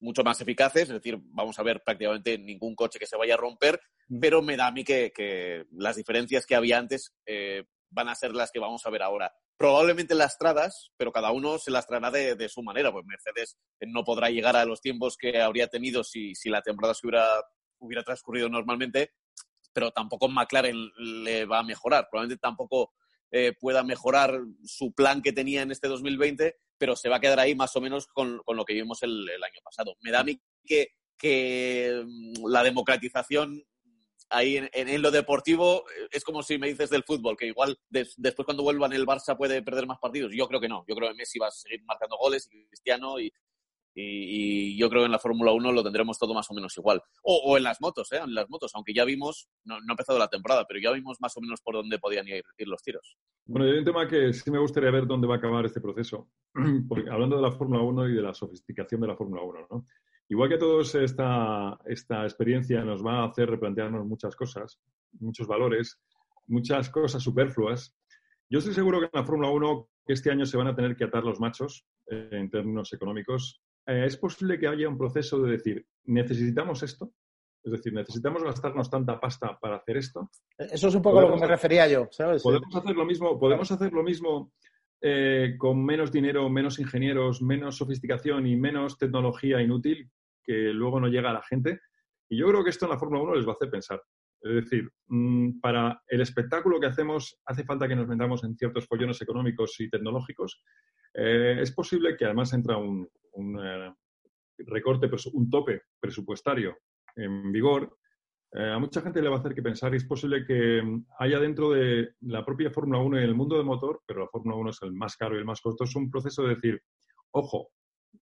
mucho 0.00 0.22
más 0.22 0.40
eficaces, 0.40 0.82
es 0.82 0.88
decir, 0.88 1.18
vamos 1.20 1.58
a 1.58 1.62
ver 1.62 1.82
prácticamente 1.84 2.38
ningún 2.38 2.74
coche 2.74 2.98
que 2.98 3.06
se 3.06 3.16
vaya 3.16 3.34
a 3.34 3.38
romper, 3.38 3.80
pero 4.20 4.42
me 4.42 4.56
da 4.56 4.68
a 4.68 4.72
mí 4.72 4.84
que, 4.84 5.64
las 5.72 5.96
diferencias 5.96 6.46
que 6.46 6.54
había 6.54 6.78
antes 6.78 7.14
eh, 7.24 7.64
van 7.90 8.08
a 8.08 8.14
ser 8.14 8.32
las 8.32 8.50
que 8.50 8.58
vamos 8.58 8.84
a 8.86 8.90
ver 8.90 9.02
ahora. 9.02 9.32
Probablemente 9.56 10.14
lastradas, 10.14 10.92
pero 10.96 11.12
cada 11.12 11.32
uno 11.32 11.58
se 11.58 11.70
lastrará 11.70 12.10
de, 12.10 12.34
de 12.34 12.48
su 12.48 12.62
manera, 12.62 12.92
pues 12.92 13.06
Mercedes 13.06 13.56
no 13.80 14.04
podrá 14.04 14.28
llegar 14.30 14.56
a 14.56 14.66
los 14.66 14.80
tiempos 14.80 15.16
que 15.16 15.40
habría 15.40 15.68
tenido 15.68 16.04
si, 16.04 16.34
si 16.34 16.50
la 16.50 16.60
temporada 16.60 16.94
se 16.94 17.06
hubiera, 17.06 17.26
hubiera 17.78 18.02
transcurrido 18.02 18.48
normalmente, 18.48 19.12
pero 19.72 19.90
tampoco 19.90 20.28
McLaren 20.28 20.90
le 20.96 21.46
va 21.46 21.60
a 21.60 21.62
mejorar, 21.62 22.08
probablemente 22.10 22.40
tampoco 22.40 22.92
eh, 23.30 23.54
pueda 23.58 23.82
mejorar 23.82 24.40
su 24.64 24.92
plan 24.94 25.20
que 25.20 25.32
tenía 25.32 25.62
en 25.62 25.70
este 25.70 25.88
2020, 25.88 26.56
pero 26.78 26.96
se 26.96 27.08
va 27.08 27.16
a 27.16 27.20
quedar 27.20 27.40
ahí 27.40 27.54
más 27.54 27.74
o 27.76 27.80
menos 27.80 28.06
con, 28.06 28.42
lo 28.46 28.64
que 28.64 28.74
vimos 28.74 29.02
el, 29.02 29.28
año 29.28 29.60
pasado. 29.62 29.96
Me 30.00 30.10
da 30.10 30.20
a 30.20 30.24
mí 30.24 30.40
que, 30.64 32.04
mm, 32.04 32.46
la 32.48 32.62
democratización 32.62 33.62
ahí 34.28 34.56
en, 34.72 35.02
lo 35.02 35.10
deportivo 35.10 35.84
eh, 35.88 36.08
es 36.10 36.24
como 36.24 36.42
si 36.42 36.58
me 36.58 36.68
dices 36.68 36.90
del 36.90 37.04
fútbol, 37.04 37.36
que 37.36 37.46
igual 37.46 37.78
después 37.88 38.44
cuando 38.44 38.64
vuelvan 38.64 38.92
el 38.92 39.06
Barça 39.06 39.36
puede 39.36 39.62
perder 39.62 39.86
más 39.86 39.98
partidos. 39.98 40.32
Yo 40.34 40.48
creo 40.48 40.60
que 40.60 40.68
no. 40.68 40.84
Yo 40.88 40.94
creo 40.94 41.08
que 41.10 41.14
Messi 41.14 41.38
va 41.38 41.48
a 41.48 41.52
seguir 41.52 41.82
marcando 41.84 42.16
goles 42.16 42.48
y 42.52 42.66
Cristiano 42.66 43.20
y, 43.20 43.32
y, 43.98 44.76
yo 44.76 44.90
creo 44.90 45.02
que 45.02 45.06
en 45.06 45.12
la 45.12 45.18
Fórmula 45.18 45.52
1 45.52 45.72
lo 45.72 45.82
tendremos 45.82 46.18
todo 46.18 46.34
más 46.34 46.50
o 46.50 46.54
menos 46.54 46.76
igual. 46.76 47.02
O, 47.22 47.56
en 47.56 47.62
las 47.62 47.80
motos, 47.80 48.12
¿eh? 48.12 48.20
En 48.22 48.34
las 48.34 48.48
motos, 48.50 48.72
aunque 48.74 48.92
ya 48.92 49.04
vimos, 49.04 49.48
no, 49.64 49.76
ha 49.76 49.78
empezado 49.88 50.18
la 50.18 50.28
temporada, 50.28 50.66
pero 50.68 50.80
ya 50.80 50.92
vimos 50.92 51.18
más 51.20 51.36
o 51.36 51.40
menos 51.40 51.62
por 51.62 51.74
dónde 51.74 51.98
podían 51.98 52.28
ir, 52.28 52.44
los 52.58 52.82
tiros. 52.82 53.16
Bueno, 53.46 53.66
hay 53.66 53.78
un 53.78 53.84
tema 53.84 54.06
que 54.06 54.32
sí 54.34 54.50
me 54.50 54.58
gustaría 54.58 54.90
ver 54.90 55.06
dónde 55.06 55.26
va 55.26 55.36
a 55.36 55.38
acabar 55.38 55.64
este 55.64 55.80
proceso. 55.80 56.28
Porque, 56.88 57.08
hablando 57.10 57.36
de 57.36 57.42
la 57.42 57.52
Fórmula 57.52 57.80
1 57.80 58.08
y 58.10 58.14
de 58.14 58.22
la 58.22 58.34
sofisticación 58.34 59.00
de 59.00 59.06
la 59.06 59.16
Fórmula 59.16 59.42
1, 59.42 59.66
¿no? 59.70 59.86
Igual 60.28 60.48
que 60.48 60.56
a 60.56 60.58
todos 60.58 60.94
esta, 60.96 61.78
esta 61.86 62.24
experiencia 62.24 62.84
nos 62.84 63.04
va 63.04 63.20
a 63.20 63.28
hacer 63.28 63.48
replantearnos 63.48 64.04
muchas 64.04 64.34
cosas, 64.34 64.80
muchos 65.20 65.46
valores, 65.46 66.00
muchas 66.48 66.90
cosas 66.90 67.22
superfluas. 67.22 67.96
Yo 68.50 68.58
estoy 68.58 68.74
seguro 68.74 68.98
que 68.98 69.06
en 69.06 69.10
la 69.14 69.24
Fórmula 69.24 69.50
1 69.50 69.88
este 70.06 70.30
año 70.30 70.44
se 70.44 70.56
van 70.56 70.66
a 70.66 70.74
tener 70.74 70.96
que 70.96 71.04
atar 71.04 71.22
los 71.22 71.38
machos 71.38 71.86
eh, 72.10 72.28
en 72.32 72.50
términos 72.50 72.92
económicos 72.92 73.62
eh, 73.86 74.04
es 74.06 74.16
posible 74.16 74.58
que 74.58 74.68
haya 74.68 74.88
un 74.88 74.98
proceso 74.98 75.40
de 75.42 75.52
decir, 75.52 75.86
necesitamos 76.04 76.82
esto, 76.82 77.12
es 77.62 77.72
decir, 77.72 77.92
necesitamos 77.92 78.44
gastarnos 78.44 78.90
tanta 78.90 79.18
pasta 79.18 79.58
para 79.58 79.76
hacer 79.76 79.96
esto. 79.96 80.30
Eso 80.56 80.88
es 80.88 80.94
un 80.94 81.02
poco 81.02 81.18
a 81.18 81.22
lo 81.22 81.34
que 81.34 81.40
me 81.40 81.46
refería 81.46 81.88
yo, 81.88 82.08
¿sabes? 82.10 82.42
Podemos 82.42 82.74
hacer 82.74 82.94
lo 82.94 83.04
mismo, 83.04 83.38
podemos 83.38 83.70
hacer 83.70 83.92
lo 83.92 84.02
mismo 84.02 84.52
eh, 85.00 85.56
con 85.58 85.84
menos 85.84 86.12
dinero, 86.12 86.48
menos 86.48 86.78
ingenieros, 86.78 87.42
menos 87.42 87.76
sofisticación 87.76 88.46
y 88.46 88.56
menos 88.56 88.98
tecnología 88.98 89.60
inútil 89.60 90.10
que 90.42 90.72
luego 90.72 91.00
no 91.00 91.08
llega 91.08 91.30
a 91.30 91.34
la 91.34 91.42
gente. 91.42 91.80
Y 92.28 92.38
yo 92.38 92.46
creo 92.48 92.64
que 92.64 92.70
esto 92.70 92.86
en 92.86 92.92
la 92.92 92.98
Fórmula 92.98 93.22
1 93.22 93.34
les 93.34 93.46
va 93.46 93.52
a 93.52 93.54
hacer 93.54 93.70
pensar. 93.70 94.02
Es 94.40 94.64
decir, 94.64 94.90
mm, 95.08 95.60
para 95.60 96.02
el 96.06 96.20
espectáculo 96.20 96.80
que 96.80 96.86
hacemos 96.86 97.38
hace 97.44 97.64
falta 97.64 97.88
que 97.88 97.96
nos 97.96 98.06
metamos 98.06 98.44
en 98.44 98.56
ciertos 98.56 98.86
follones 98.86 99.20
económicos 99.20 99.78
y 99.80 99.90
tecnológicos. 99.90 100.62
Eh, 101.14 101.58
es 101.60 101.72
posible 101.72 102.16
que 102.16 102.26
además 102.26 102.52
entra 102.52 102.76
un, 102.76 103.08
eh, 103.62 103.92
recorte, 104.58 105.10
un 105.32 105.50
tope 105.50 105.82
presupuestario 106.00 106.78
en 107.16 107.50
vigor, 107.50 107.96
eh, 108.52 108.70
a 108.70 108.78
mucha 108.78 109.02
gente 109.02 109.20
le 109.20 109.28
va 109.28 109.36
a 109.36 109.38
hacer 109.40 109.54
que 109.54 109.62
pensar 109.62 109.92
y 109.92 109.96
es 109.96 110.04
posible 110.04 110.44
que 110.46 110.80
haya 111.18 111.38
dentro 111.38 111.70
de 111.70 112.14
la 112.20 112.44
propia 112.44 112.70
Fórmula 112.70 113.00
1 113.00 113.20
y 113.20 113.24
el 113.24 113.34
mundo 113.34 113.56
del 113.56 113.66
motor, 113.66 114.02
pero 114.06 114.20
la 114.20 114.28
Fórmula 114.28 114.56
1 114.56 114.70
es 114.70 114.82
el 114.82 114.92
más 114.92 115.16
caro 115.16 115.34
y 115.34 115.38
el 115.38 115.44
más 115.44 115.60
costoso, 115.60 115.98
un 115.98 116.10
proceso 116.10 116.42
de 116.42 116.54
decir, 116.54 116.80
ojo, 117.32 117.70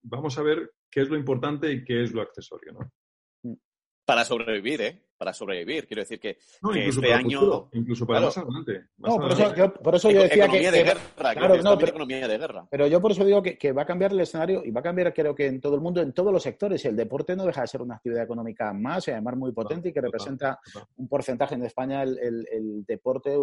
vamos 0.02 0.38
a 0.38 0.42
ver 0.42 0.72
qué 0.90 1.02
es 1.02 1.08
lo 1.08 1.16
importante 1.16 1.70
y 1.70 1.84
qué 1.84 2.02
es 2.02 2.12
lo 2.12 2.22
accesorio. 2.22 2.72
¿no? 2.72 3.58
para 4.04 4.24
sobrevivir, 4.24 4.80
¿eh? 4.82 5.02
Para 5.16 5.32
sobrevivir. 5.32 5.86
Quiero 5.86 6.02
decir 6.02 6.18
que, 6.18 6.38
no, 6.62 6.74
incluso 6.76 7.00
este 7.00 7.10
para 7.10 7.20
año. 7.20 7.68
incluso 7.72 8.06
para 8.06 8.20
más 8.20 8.36
adelante. 8.36 8.86
no, 8.98 9.16
por, 9.16 9.32
Eso, 9.32 9.54
yo, 9.54 9.74
por 9.74 9.94
eso 9.94 10.10
yo 10.10 10.22
decía 10.22 10.44
economía 10.44 10.70
que. 10.70 10.76
De 10.76 10.84
guerra, 10.84 11.34
claro, 11.34 11.62
no, 11.62 11.78
pero, 11.78 11.90
economía 11.90 12.28
de 12.28 12.38
guerra. 12.38 12.66
Pero 12.70 12.86
yo 12.86 13.00
por 13.00 13.12
eso 13.12 13.24
digo 13.24 13.42
que, 13.42 13.56
que, 13.56 13.72
va 13.72 13.82
a 13.82 13.86
cambiar 13.86 14.12
el 14.12 14.20
escenario 14.20 14.64
y 14.64 14.70
va 14.70 14.80
a 14.80 14.82
cambiar, 14.82 15.14
creo 15.14 15.34
que 15.34 15.46
en 15.46 15.60
todo 15.60 15.76
el 15.76 15.80
mundo, 15.80 16.00
en 16.00 16.12
todos 16.12 16.32
los 16.32 16.42
sectores. 16.42 16.84
Y 16.84 16.88
el 16.88 16.96
deporte 16.96 17.36
no 17.36 17.46
deja 17.46 17.60
de 17.60 17.68
ser 17.68 17.82
una 17.82 17.94
actividad 17.96 18.24
económica 18.24 18.72
más 18.72 19.06
y 19.08 19.12
además 19.12 19.36
muy 19.36 19.52
potente 19.52 19.90
y 19.90 19.92
que 19.92 20.00
representa 20.00 20.58
un 20.96 21.08
porcentaje 21.08 21.54
en 21.54 21.64
España. 21.64 22.02
El, 22.02 22.18
el, 22.18 22.48
el 22.50 22.84
deporte 22.84 23.36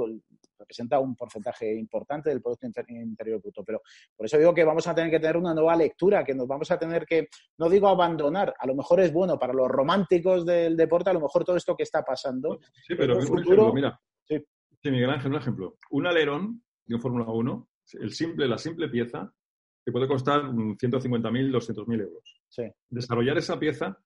representa 0.62 1.00
un 1.00 1.16
porcentaje 1.16 1.74
importante 1.76 2.30
del 2.30 2.42
Producto 2.42 2.68
Interior 2.68 3.42
Bruto. 3.42 3.64
Pero 3.64 3.82
por 4.16 4.26
eso 4.26 4.38
digo 4.38 4.54
que 4.54 4.64
vamos 4.64 4.88
a 4.88 4.96
tener 4.96 5.12
que 5.12 5.20
tener 5.20 5.38
una 5.38 5.54
nueva 5.54 5.76
lectura, 5.76 6.24
que 6.24 6.34
nos 6.34 6.48
vamos 6.48 6.70
a 6.72 6.80
tener 6.80 7.06
que, 7.06 7.28
no 7.58 7.70
digo 7.70 7.88
abandonar, 7.88 8.54
a 8.58 8.68
lo 8.68 8.76
mejor 8.76 9.02
es 9.02 9.12
bueno 9.12 9.38
para 9.38 9.54
los 9.54 9.68
románticos 9.68 10.46
del 10.46 10.78
deporte, 10.78 11.10
a 11.10 11.14
lo 11.14 11.22
mejor 11.22 11.44
todo 11.44 11.58
esto 11.62 11.76
que 11.76 11.84
está 11.84 12.04
pasando. 12.04 12.60
Sí, 12.86 12.96
pero 12.96 13.20
en 13.20 13.28
futuro, 13.28 13.74
mira, 13.74 14.00
sí. 14.26 14.44
Miguel 14.84 15.12
Ángel, 15.12 15.32
un 15.32 15.38
ejemplo. 15.38 15.78
Un 15.92 16.08
alerón 16.08 16.64
de 16.86 16.96
un 16.96 17.02
Fórmula 17.02 17.26
1, 17.26 17.70
el 18.00 18.12
simple, 18.12 18.48
la 18.48 18.58
simple 18.58 18.90
pieza, 18.90 19.34
que 19.86 19.92
puede 19.92 20.08
costar 20.08 20.44
150.000, 20.44 21.52
200.000 21.52 22.02
euros. 22.02 22.42
Sí. 22.50 22.64
Desarrollar 22.90 23.38
esa 23.38 23.60
pieza 23.60 23.98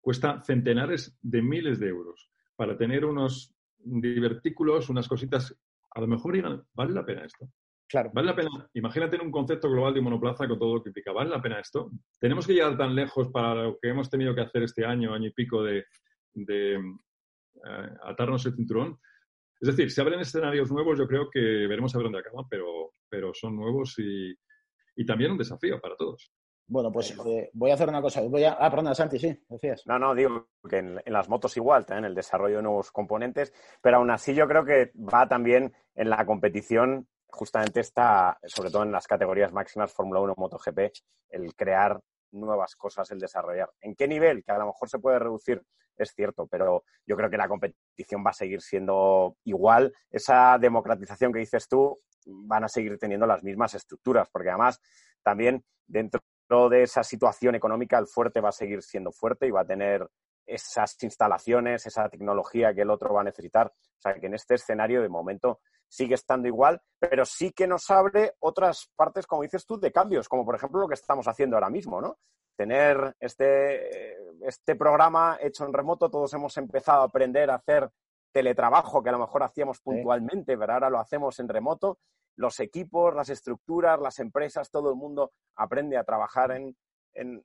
cuesta 0.00 0.42
centenares 0.42 1.16
de 1.22 1.42
miles 1.42 1.78
de 1.78 1.88
euros. 1.88 2.30
Para 2.56 2.76
tener 2.76 3.04
unos 3.04 3.54
divertículos, 3.78 4.88
unas 4.88 5.08
cositas, 5.08 5.54
a 5.90 6.00
lo 6.00 6.06
mejor 6.06 6.34
digan, 6.34 6.62
¿vale 6.74 6.92
la 6.92 7.04
pena 7.04 7.24
esto? 7.24 7.48
Claro. 7.88 8.10
¿Vale 8.14 8.28
la 8.28 8.34
pena? 8.34 8.70
Imagínate 8.74 9.20
un 9.20 9.30
concepto 9.30 9.70
global 9.70 9.92
de 9.92 10.00
monoplaza 10.00 10.48
con 10.48 10.58
todo 10.58 10.76
lo 10.76 10.82
que 10.82 10.88
implica. 10.88 11.12
¿Vale 11.12 11.30
la 11.30 11.42
pena 11.42 11.60
esto? 11.60 11.90
¿Tenemos 12.18 12.46
que 12.46 12.54
llegar 12.54 12.76
tan 12.76 12.94
lejos 12.94 13.28
para 13.28 13.64
lo 13.64 13.78
que 13.78 13.90
hemos 13.90 14.08
tenido 14.08 14.34
que 14.34 14.40
hacer 14.40 14.62
este 14.62 14.84
año, 14.84 15.12
año 15.12 15.28
y 15.28 15.32
pico 15.32 15.62
de, 15.62 15.84
de 16.34 16.74
eh, 16.74 17.88
atarnos 18.04 18.44
el 18.46 18.54
cinturón. 18.54 18.98
Es 19.60 19.68
decir, 19.68 19.90
si 19.90 20.00
abren 20.00 20.20
escenarios 20.20 20.70
nuevos, 20.70 20.98
yo 20.98 21.06
creo 21.06 21.30
que 21.30 21.40
veremos 21.40 21.94
a 21.94 21.98
ver 21.98 22.04
dónde 22.04 22.18
acaban, 22.18 22.46
pero, 22.48 22.94
pero 23.08 23.32
son 23.32 23.56
nuevos 23.56 23.94
y, 23.98 24.34
y 24.96 25.06
también 25.06 25.32
un 25.32 25.38
desafío 25.38 25.80
para 25.80 25.96
todos. 25.96 26.32
Bueno, 26.66 26.90
pues 26.90 27.14
eh, 27.26 27.50
voy 27.52 27.70
a 27.70 27.74
hacer 27.74 27.88
una 27.88 28.00
cosa. 28.00 28.22
Voy 28.22 28.44
a... 28.44 28.52
Ah, 28.52 28.70
perdona, 28.70 28.94
Santi, 28.94 29.18
sí, 29.18 29.36
decías. 29.48 29.82
No, 29.86 29.98
no, 29.98 30.14
digo 30.14 30.48
que 30.68 30.78
en, 30.78 31.02
las 31.06 31.28
motos 31.28 31.56
igual, 31.56 31.84
en 31.90 32.04
el 32.04 32.14
desarrollo 32.14 32.56
de 32.56 32.62
nuevos 32.62 32.90
componentes, 32.90 33.52
pero 33.80 33.98
aún 33.98 34.10
así 34.10 34.34
yo 34.34 34.48
creo 34.48 34.64
que 34.64 34.92
va 34.96 35.28
también 35.28 35.74
en 35.94 36.08
la 36.08 36.24
competición, 36.24 37.08
justamente 37.26 37.80
está, 37.80 38.38
sobre 38.44 38.70
todo 38.70 38.84
en 38.84 38.92
las 38.92 39.06
categorías 39.06 39.52
máximas 39.52 39.92
Fórmula 39.92 40.20
1, 40.20 40.34
MotoGP, 40.36 40.78
el 41.30 41.54
crear 41.54 42.00
nuevas 42.32 42.76
cosas, 42.76 43.10
el 43.10 43.18
desarrollar. 43.18 43.70
¿En 43.80 43.94
qué 43.94 44.08
nivel? 44.08 44.42
Que 44.44 44.52
a 44.52 44.58
lo 44.58 44.66
mejor 44.66 44.88
se 44.88 44.98
puede 44.98 45.18
reducir, 45.18 45.62
es 45.96 46.12
cierto, 46.14 46.46
pero 46.46 46.84
yo 47.06 47.16
creo 47.16 47.30
que 47.30 47.36
la 47.36 47.48
competición 47.48 48.24
va 48.26 48.30
a 48.30 48.34
seguir 48.34 48.60
siendo 48.60 49.36
igual. 49.44 49.94
Esa 50.10 50.58
democratización 50.58 51.32
que 51.32 51.40
dices 51.40 51.68
tú 51.68 52.00
van 52.26 52.64
a 52.64 52.68
seguir 52.68 52.98
teniendo 52.98 53.26
las 53.26 53.42
mismas 53.42 53.74
estructuras, 53.74 54.28
porque 54.30 54.50
además 54.50 54.80
también 55.22 55.64
dentro 55.86 56.20
de 56.70 56.82
esa 56.82 57.02
situación 57.02 57.54
económica, 57.54 57.98
el 57.98 58.06
fuerte 58.06 58.40
va 58.40 58.50
a 58.50 58.52
seguir 58.52 58.82
siendo 58.82 59.12
fuerte 59.12 59.46
y 59.46 59.50
va 59.50 59.62
a 59.62 59.66
tener 59.66 60.06
esas 60.46 61.00
instalaciones, 61.02 61.86
esa 61.86 62.08
tecnología 62.08 62.74
que 62.74 62.82
el 62.82 62.90
otro 62.90 63.14
va 63.14 63.22
a 63.22 63.24
necesitar. 63.24 63.68
O 63.68 64.00
sea, 64.00 64.14
que 64.14 64.26
en 64.26 64.34
este 64.34 64.54
escenario 64.54 65.00
de 65.00 65.08
momento 65.08 65.60
sigue 65.92 66.14
estando 66.14 66.48
igual, 66.48 66.80
pero 66.98 67.26
sí 67.26 67.52
que 67.52 67.66
nos 67.66 67.90
abre 67.90 68.32
otras 68.40 68.90
partes, 68.96 69.26
como 69.26 69.42
dices 69.42 69.66
tú, 69.66 69.78
de 69.78 69.92
cambios, 69.92 70.26
como 70.26 70.42
por 70.42 70.54
ejemplo 70.54 70.80
lo 70.80 70.88
que 70.88 70.94
estamos 70.94 71.28
haciendo 71.28 71.56
ahora 71.56 71.68
mismo, 71.68 72.00
¿no? 72.00 72.16
Tener 72.56 73.14
este, 73.20 74.16
este 74.46 74.74
programa 74.74 75.36
hecho 75.38 75.66
en 75.66 75.72
remoto, 75.74 76.10
todos 76.10 76.32
hemos 76.32 76.56
empezado 76.56 77.02
a 77.02 77.04
aprender 77.04 77.50
a 77.50 77.56
hacer 77.56 77.90
teletrabajo 78.32 79.02
que 79.02 79.10
a 79.10 79.12
lo 79.12 79.18
mejor 79.18 79.42
hacíamos 79.42 79.80
puntualmente, 79.80 80.56
pero 80.56 80.72
ahora 80.72 80.88
lo 80.88 80.98
hacemos 80.98 81.38
en 81.40 81.48
remoto 81.48 81.98
los 82.36 82.58
equipos, 82.60 83.14
las 83.14 83.28
estructuras, 83.28 84.00
las 84.00 84.18
empresas, 84.18 84.70
todo 84.70 84.88
el 84.88 84.96
mundo 84.96 85.32
aprende 85.56 85.98
a 85.98 86.04
trabajar 86.04 86.52
en, 86.52 86.74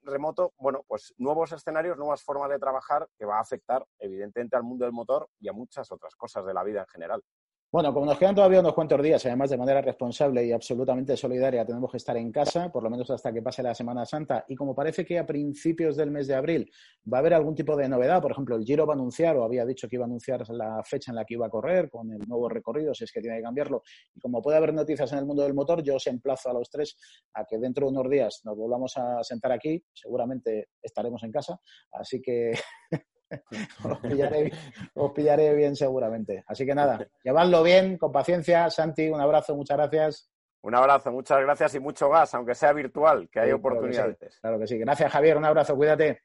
remoto, 0.03 0.53
bueno, 0.57 0.85
pues 0.87 1.13
nuevos 1.17 1.51
escenarios, 1.51 1.97
nuevas 1.97 2.23
formas 2.23 2.49
de 2.49 2.59
trabajar 2.59 3.09
que 3.17 3.25
va 3.25 3.39
a 3.39 3.41
afectar 3.41 3.85
evidentemente 3.99 4.55
al 4.55 4.63
mundo 4.63 4.85
del 4.85 4.93
motor 4.93 5.27
y 5.41 5.49
a 5.49 5.53
muchas 5.53 5.91
otras 5.91 6.15
cosas 6.15 6.45
de 6.45 6.53
la 6.53 6.63
vida 6.63 6.79
en 6.79 6.87
general. 6.87 7.21
Bueno, 7.69 7.93
como 7.93 8.05
nos 8.05 8.17
quedan 8.17 8.33
todavía 8.33 8.61
unos 8.61 8.73
cuantos 8.73 9.03
días, 9.03 9.25
además 9.25 9.49
de 9.49 9.57
manera 9.57 9.81
responsable 9.81 10.45
y 10.45 10.53
absolutamente 10.53 11.17
solidaria, 11.17 11.65
tenemos 11.65 11.91
que 11.91 11.97
estar 11.97 12.15
en 12.15 12.31
casa, 12.31 12.71
por 12.71 12.81
lo 12.81 12.89
menos 12.89 13.09
hasta 13.11 13.33
que 13.33 13.41
pase 13.41 13.61
la 13.61 13.75
Semana 13.75 14.05
Santa. 14.05 14.45
Y 14.47 14.55
como 14.55 14.73
parece 14.73 15.03
que 15.03 15.19
a 15.19 15.25
principios 15.25 15.97
del 15.97 16.09
mes 16.09 16.27
de 16.27 16.35
abril 16.35 16.71
va 17.11 17.17
a 17.17 17.19
haber 17.19 17.33
algún 17.33 17.55
tipo 17.55 17.75
de 17.75 17.89
novedad, 17.89 18.21
por 18.21 18.31
ejemplo, 18.31 18.55
el 18.55 18.63
Giro 18.63 18.87
va 18.87 18.93
a 18.93 18.95
anunciar 18.95 19.35
o 19.35 19.43
había 19.43 19.65
dicho 19.65 19.89
que 19.89 19.97
iba 19.97 20.05
a 20.05 20.07
anunciar 20.07 20.49
la 20.49 20.81
fecha 20.85 21.11
en 21.11 21.17
la 21.17 21.25
que 21.25 21.33
iba 21.33 21.47
a 21.47 21.49
correr 21.49 21.89
con 21.89 22.09
el 22.09 22.19
nuevo 22.25 22.47
recorrido, 22.47 22.93
si 22.93 23.03
es 23.03 23.11
que 23.11 23.19
tiene 23.19 23.35
que 23.35 23.43
cambiarlo. 23.43 23.83
Y 24.15 24.21
como 24.21 24.41
puede 24.41 24.55
haber 24.55 24.73
noticias 24.73 25.11
en 25.11 25.19
el 25.19 25.25
mundo 25.25 25.43
del 25.43 25.53
motor, 25.53 25.83
yo 25.83 25.95
os 25.95 26.07
emplazo 26.07 26.49
a 26.49 26.53
los 26.53 26.69
tres 26.69 26.95
a 27.33 27.43
que 27.43 27.57
dentro 27.57 27.87
de 27.87 27.91
unos 27.91 28.09
días 28.09 28.39
nos 28.45 28.55
volvamos 28.55 28.95
a 28.95 29.21
sentar 29.25 29.51
aquí. 29.51 29.83
Seguramente 29.93 30.69
estaremos 30.81 31.21
en 31.23 31.33
casa, 31.33 31.59
así 31.91 32.21
que 32.21 32.53
os, 34.95 35.11
pillaré, 35.13 35.55
bien 35.55 35.75
seguramente. 35.75 36.43
Así 36.47 36.65
que 36.65 36.75
nada, 36.75 37.07
llevadlo 37.23 37.63
bien, 37.63 37.97
con 37.97 38.11
paciencia. 38.11 38.69
Santi, 38.69 39.09
un 39.09 39.21
abrazo, 39.21 39.55
muchas 39.55 39.77
gracias. 39.77 40.29
Un 40.61 40.75
abrazo, 40.75 41.11
muchas 41.11 41.39
gracias 41.41 41.75
y 41.75 41.79
mucho 41.79 42.09
gas, 42.09 42.33
aunque 42.33 42.55
sea 42.55 42.73
virtual, 42.73 43.29
que 43.31 43.39
hay 43.39 43.51
oportunidades. 43.51 44.17
Claro 44.41 44.59
que, 44.59 44.67
sí, 44.67 44.77
Gracias, 44.77 45.11
Javier. 45.11 45.37
Un 45.37 45.45
abrazo, 45.45 45.75
cuídate. 45.75 46.21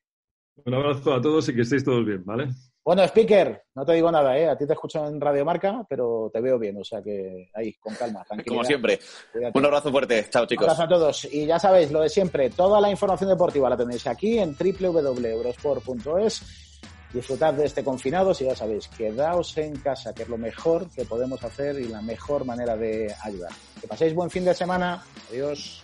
Un 0.65 0.75
abrazo 0.75 1.15
a 1.15 1.21
todos 1.21 1.49
y 1.49 1.55
que 1.55 1.63
estéis 1.63 1.85
todos 1.85 2.05
bien, 2.05 2.25
¿vale? 2.25 2.49
Bueno, 2.85 3.05
speaker, 3.05 3.63
no 3.77 3.85
te 3.85 3.93
digo 3.93 4.11
nada, 4.11 4.37
¿eh? 4.37 4.49
A 4.49 4.57
ti 4.57 4.67
te 4.67 4.73
escucho 4.73 5.07
en 5.07 5.21
Radio 5.21 5.45
Marca, 5.45 5.87
pero 5.89 6.29
te 6.33 6.41
veo 6.41 6.59
bien, 6.59 6.77
o 6.79 6.85
sea 6.85 7.01
que 7.01 7.49
ahí, 7.55 7.75
con 7.75 7.95
calma, 7.95 8.25
Como 8.49 8.65
siempre. 8.65 8.99
Un 9.55 9.65
abrazo 9.65 9.93
fuerte. 9.93 10.27
Chao, 10.29 10.47
chicos. 10.47 10.65
Un 10.65 10.71
abrazo 10.71 10.83
a 10.83 10.89
todos. 10.89 11.33
Y 11.33 11.47
ya 11.47 11.61
sabéis, 11.61 11.93
lo 11.93 12.01
de 12.01 12.09
siempre, 12.09 12.51
toda 12.51 12.81
la 12.81 12.91
información 12.91 13.31
deportiva 13.31 13.71
la 13.71 13.77
tenéis 13.77 14.05
aquí 14.09 14.39
en 14.39 14.57
www.eurosport.es 14.57 16.72
disfrutad 17.13 17.55
de 17.55 17.67
este 17.67 17.85
confinado, 17.85 18.35
si 18.35 18.45
ya 18.45 18.57
sabéis, 18.57 18.89
quedaos 18.89 19.57
en 19.59 19.77
casa, 19.77 20.15
que 20.15 20.23
es 20.23 20.29
lo 20.29 20.39
mejor 20.39 20.89
que 20.91 21.05
podemos 21.05 21.43
hacer 21.45 21.79
y 21.79 21.89
la 21.89 22.03
mejor 22.03 22.45
manera 22.45 22.77
de 22.77 23.15
ayudar. 23.23 23.53
Que 23.81 23.87
paséis 23.87 24.15
buen 24.15 24.31
fin 24.31 24.45
de 24.45 24.55
semana. 24.55 25.03
Adiós. 25.31 25.83